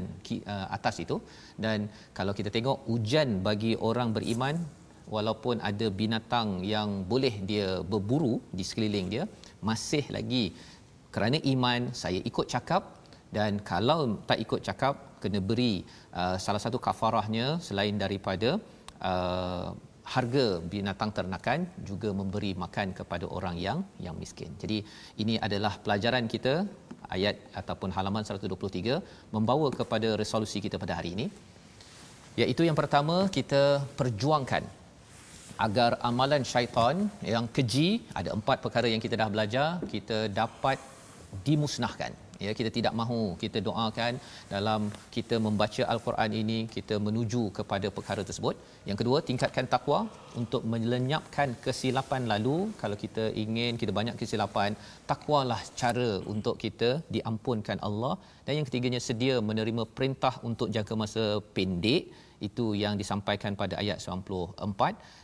uh, 0.53 0.67
atas 0.77 0.95
itu. 1.03 1.17
Dan 1.63 1.89
kalau 2.17 2.33
kita 2.39 2.49
tengok 2.55 2.87
hujan 2.89 3.41
bagi 3.47 3.73
orang 3.89 4.11
beriman 4.17 4.55
walaupun 5.15 5.57
ada 5.69 5.87
binatang 5.99 6.49
yang 6.73 6.89
boleh 7.11 7.35
dia 7.49 7.67
berburu 7.91 8.35
di 8.57 8.63
sekeliling 8.69 9.07
dia 9.13 9.23
masih 9.69 10.03
lagi 10.15 10.45
kerana 11.15 11.37
iman 11.53 11.81
saya 12.03 12.21
ikut 12.31 12.47
cakap. 12.55 12.83
Dan 13.37 13.59
kalau 13.71 14.23
tak 14.29 14.39
ikut 14.43 14.61
cakap 14.63 15.19
kena 15.21 15.39
beri 15.49 15.83
uh, 16.15 16.37
salah 16.39 16.61
satu 16.63 16.77
kafarahnya 16.85 17.59
selain 17.67 17.95
daripada 18.03 18.49
uh, 19.09 19.75
harga 20.13 20.45
binatang 20.73 21.11
ternakan 21.17 21.59
juga 21.89 22.09
memberi 22.19 22.51
makan 22.63 22.87
kepada 22.99 23.25
orang 23.37 23.55
yang 23.65 23.79
yang 24.05 24.15
miskin. 24.23 24.51
Jadi 24.61 24.77
ini 25.23 25.35
adalah 25.47 25.73
pelajaran 25.83 26.25
kita 26.33 26.53
ayat 27.15 27.35
ataupun 27.61 27.89
halaman 27.97 28.23
123 28.23 29.35
membawa 29.35 29.67
kepada 29.79 30.09
resolusi 30.21 30.59
kita 30.65 30.79
pada 30.83 30.95
hari 30.99 31.11
ini. 31.17 31.27
Iaitu 32.41 32.63
yang 32.69 32.77
pertama 32.81 33.15
kita 33.37 33.63
perjuangkan 33.99 34.63
agar 35.65 35.91
amalan 36.09 36.43
syaitan 36.51 36.95
yang 37.33 37.45
keji 37.55 37.87
ada 38.19 38.29
empat 38.37 38.57
perkara 38.65 38.87
yang 38.93 39.01
kita 39.05 39.15
dah 39.21 39.29
belajar 39.35 39.67
kita 39.93 40.17
dapat 40.41 40.77
dimusnahkan 41.47 42.13
ya 42.45 42.51
kita 42.59 42.69
tidak 42.77 42.93
mahu 42.99 43.21
kita 43.43 43.59
doakan 43.67 44.13
dalam 44.53 44.81
kita 45.15 45.35
membaca 45.45 45.83
al-Quran 45.93 46.31
ini 46.41 46.59
kita 46.75 46.95
menuju 47.07 47.43
kepada 47.57 47.87
perkara 47.97 48.21
tersebut. 48.29 48.55
Yang 48.89 48.97
kedua 49.01 49.17
tingkatkan 49.29 49.65
takwa 49.73 49.99
untuk 50.41 50.63
melenyapkan 50.73 51.49
kesilapan 51.65 52.23
lalu. 52.33 52.57
Kalau 52.81 52.97
kita 53.03 53.25
ingin 53.43 53.73
kita 53.81 53.91
banyak 53.99 54.15
kesilapan 54.21 54.77
takwalah 55.11 55.61
cara 55.81 56.09
untuk 56.33 56.55
kita 56.63 56.89
diampunkan 57.15 57.79
Allah. 57.87 58.13
Dan 58.45 58.53
yang 58.59 58.67
ketiganya 58.69 59.01
sedia 59.07 59.35
menerima 59.49 59.83
perintah 59.97 60.33
untuk 60.49 60.69
jangka 60.77 60.95
masa 61.03 61.25
pendek. 61.57 62.03
Itu 62.47 62.65
yang 62.81 62.95
disampaikan 63.01 63.53
pada 63.61 63.75
ayat 63.81 63.97
94 63.97 64.61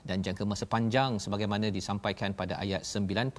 dan 0.10 0.18
jangka 0.26 0.44
masa 0.52 0.66
panjang 0.74 1.12
sebagaimana 1.24 1.70
disampaikan 1.76 2.34
pada 2.40 2.58
ayat 2.64 2.82
90 2.82 3.38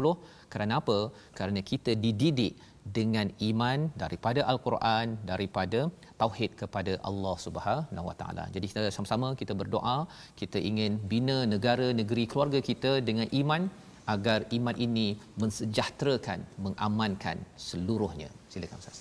kerana 0.53 0.79
apa? 0.81 0.99
Kerana 1.39 1.61
kita 1.70 1.99
dididik 2.05 2.55
dengan 2.97 3.28
iman 3.49 3.80
daripada 4.03 4.41
al-Quran 4.51 5.07
daripada 5.32 5.80
tauhid 6.22 6.51
kepada 6.62 6.93
Allah 7.10 7.36
Subhanahu 7.45 8.05
Wa 8.10 8.16
Taala. 8.22 8.43
Jadi 8.55 8.66
kita 8.72 8.84
sama-sama 8.95 9.28
kita 9.41 9.53
berdoa, 9.62 9.97
kita 10.41 10.57
ingin 10.70 10.91
bina 11.12 11.38
negara 11.53 11.88
negeri 12.01 12.24
keluarga 12.32 12.60
kita 12.70 12.91
dengan 13.10 13.28
iman 13.41 13.62
agar 14.14 14.39
iman 14.57 14.76
ini 14.88 15.07
mensejahterakan, 15.41 16.39
mengamankan 16.66 17.38
seluruhnya. 17.68 18.30
Silakan 18.53 18.78
Ustaz. 18.84 18.99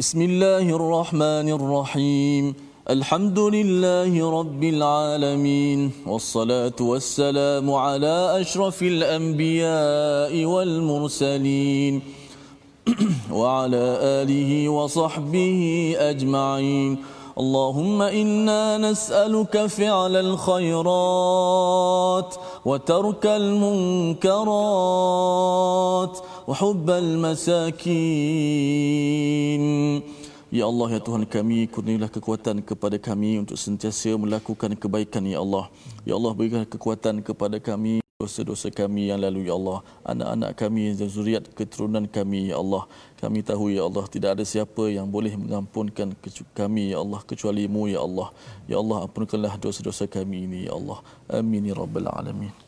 Bismillahirrahmanirrahim. 0.00 2.44
الحمد 2.98 3.38
لله 3.38 4.12
رب 4.40 4.62
العالمين 4.74 5.80
والصلاة 6.10 6.78
والسلام 6.80 7.66
على 7.70 8.16
أشرف 8.42 8.78
الأنبياء 8.82 10.34
والمرسلين 10.52 11.94
وعلى 13.30 13.98
آله 14.22 14.68
وصحبه 14.68 15.60
أجمعين 15.98 16.92
اللهم 17.38 18.02
إنا 18.02 18.78
نسألك 18.78 19.66
فعل 19.66 20.16
الخيرات 20.26 21.50
وترك 22.64 23.26
المنكرات 23.40 24.34
وحب 26.48 26.90
المساكين 28.50 30.02
Ya 30.50 30.66
Allah, 30.66 30.98
ya 30.98 30.98
Tuhan 30.98 31.22
kami, 31.30 31.70
kurnialah 31.70 32.10
kekuatan 32.10 32.58
kepada 32.66 32.98
kami 32.98 33.38
untuk 33.38 33.54
sentiasa 33.54 34.10
melakukan 34.18 34.74
kebaikan, 34.74 35.22
Ya 35.22 35.38
Allah. 35.38 35.70
Ya 36.02 36.18
Allah, 36.18 36.34
berikan 36.34 36.66
kekuatan 36.66 37.22
kepada 37.22 37.62
kami 37.62 38.02
dosa-dosa 38.15 38.71
kami 38.71 39.11
yang 39.11 39.19
lalu 39.19 39.51
ya 39.51 39.59
Allah. 39.59 39.83
Anak-anak 40.07 40.51
kami 40.55 40.95
zuriat 40.95 41.51
keturunan 41.51 42.07
kami 42.07 42.47
ya 42.47 42.63
Allah. 42.63 42.87
Kami 43.19 43.43
tahu 43.43 43.75
ya 43.75 43.83
Allah 43.83 44.07
tidak 44.07 44.39
ada 44.39 44.47
siapa 44.47 44.87
yang 44.87 45.11
boleh 45.11 45.35
mengampunkan 45.35 46.15
kami 46.55 46.95
ya 46.95 47.03
Allah 47.03 47.19
kecuali 47.27 47.67
mu 47.67 47.91
ya 47.91 47.99
Allah. 47.99 48.31
Ya 48.71 48.79
Allah 48.79 49.03
ampunkanlah 49.03 49.59
dosa-dosa 49.59 50.07
kami 50.07 50.47
ini 50.47 50.63
ya 50.63 50.79
Allah. 50.79 51.03
Amin 51.27 51.67
ya 51.67 51.75
rabbal 51.75 52.07
alamin 52.07 52.64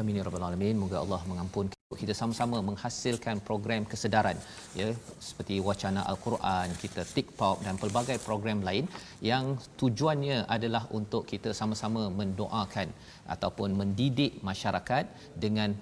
amin 0.00 0.18
ya 0.18 0.24
rabbal 0.28 0.46
alamin. 0.48 0.76
Moga 0.82 0.98
Allah 1.04 1.20
mengampunkan 1.30 1.74
kita 2.02 2.14
sama-sama 2.20 2.56
menghasilkan 2.68 3.36
program 3.48 3.82
kesedaran 3.90 4.36
ya. 4.80 4.88
Seperti 5.26 5.56
wacana 5.68 6.00
al-Quran 6.10 6.68
kita 6.82 7.02
TikTok 7.16 7.56
dan 7.66 7.74
pelbagai 7.82 8.16
program 8.26 8.60
lain 8.68 8.84
yang 9.30 9.44
tujuannya 9.80 10.38
adalah 10.56 10.82
untuk 10.98 11.22
kita 11.32 11.52
sama-sama 11.60 12.02
mendoakan 12.20 12.90
ataupun 13.34 13.70
mendidik 13.80 14.34
masyarakat 14.50 15.04
dengan 15.44 15.72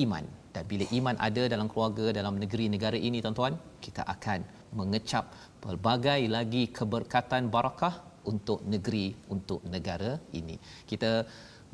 iman. 0.00 0.26
Dan 0.54 0.64
bila 0.70 0.84
iman 0.98 1.16
ada 1.28 1.44
dalam 1.52 1.68
keluarga 1.70 2.06
dalam 2.18 2.34
negeri 2.42 2.66
negara 2.74 2.98
ini 3.08 3.18
tuan-tuan 3.24 3.54
kita 3.86 4.02
akan 4.14 4.40
mengecap 4.80 5.24
pelbagai 5.62 6.20
lagi 6.36 6.64
keberkatan 6.78 7.50
barakah 7.54 7.94
untuk 8.32 8.60
negeri 8.72 9.06
untuk 9.34 9.60
negara 9.74 10.12
ini. 10.38 10.56
Kita 10.90 11.12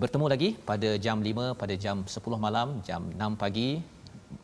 bertemu 0.02 0.26
lagi 0.32 0.48
pada 0.68 0.90
jam 1.04 1.18
5 1.30 1.60
pada 1.60 1.74
jam 1.84 1.96
10 2.12 2.44
malam 2.44 2.68
jam 2.88 3.02
6 3.24 3.42
pagi 3.42 3.68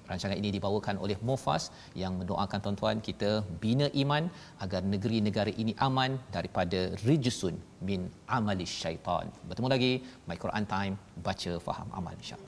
rancangan 0.09 0.37
ini 0.41 0.51
dibawakan 0.57 0.97
oleh 1.05 1.17
Mofas 1.29 1.65
yang 2.03 2.13
mendoakan 2.21 2.59
tuan-tuan 2.65 2.99
kita 3.09 3.31
bina 3.63 3.87
iman 4.03 4.25
agar 4.65 4.83
negeri 4.95 5.19
negara 5.29 5.53
ini 5.63 5.73
aman 5.89 6.21
daripada 6.37 6.81
rijusun 7.09 7.57
min 7.89 8.03
amali 8.39 8.67
syaitan. 8.81 9.27
Bertemu 9.49 9.71
lagi 9.75 9.93
My 10.29 10.39
Quran 10.45 10.67
Time 10.75 10.95
baca 11.29 11.55
faham 11.67 11.89
amal 12.01 12.15
insya-Allah. 12.21 12.46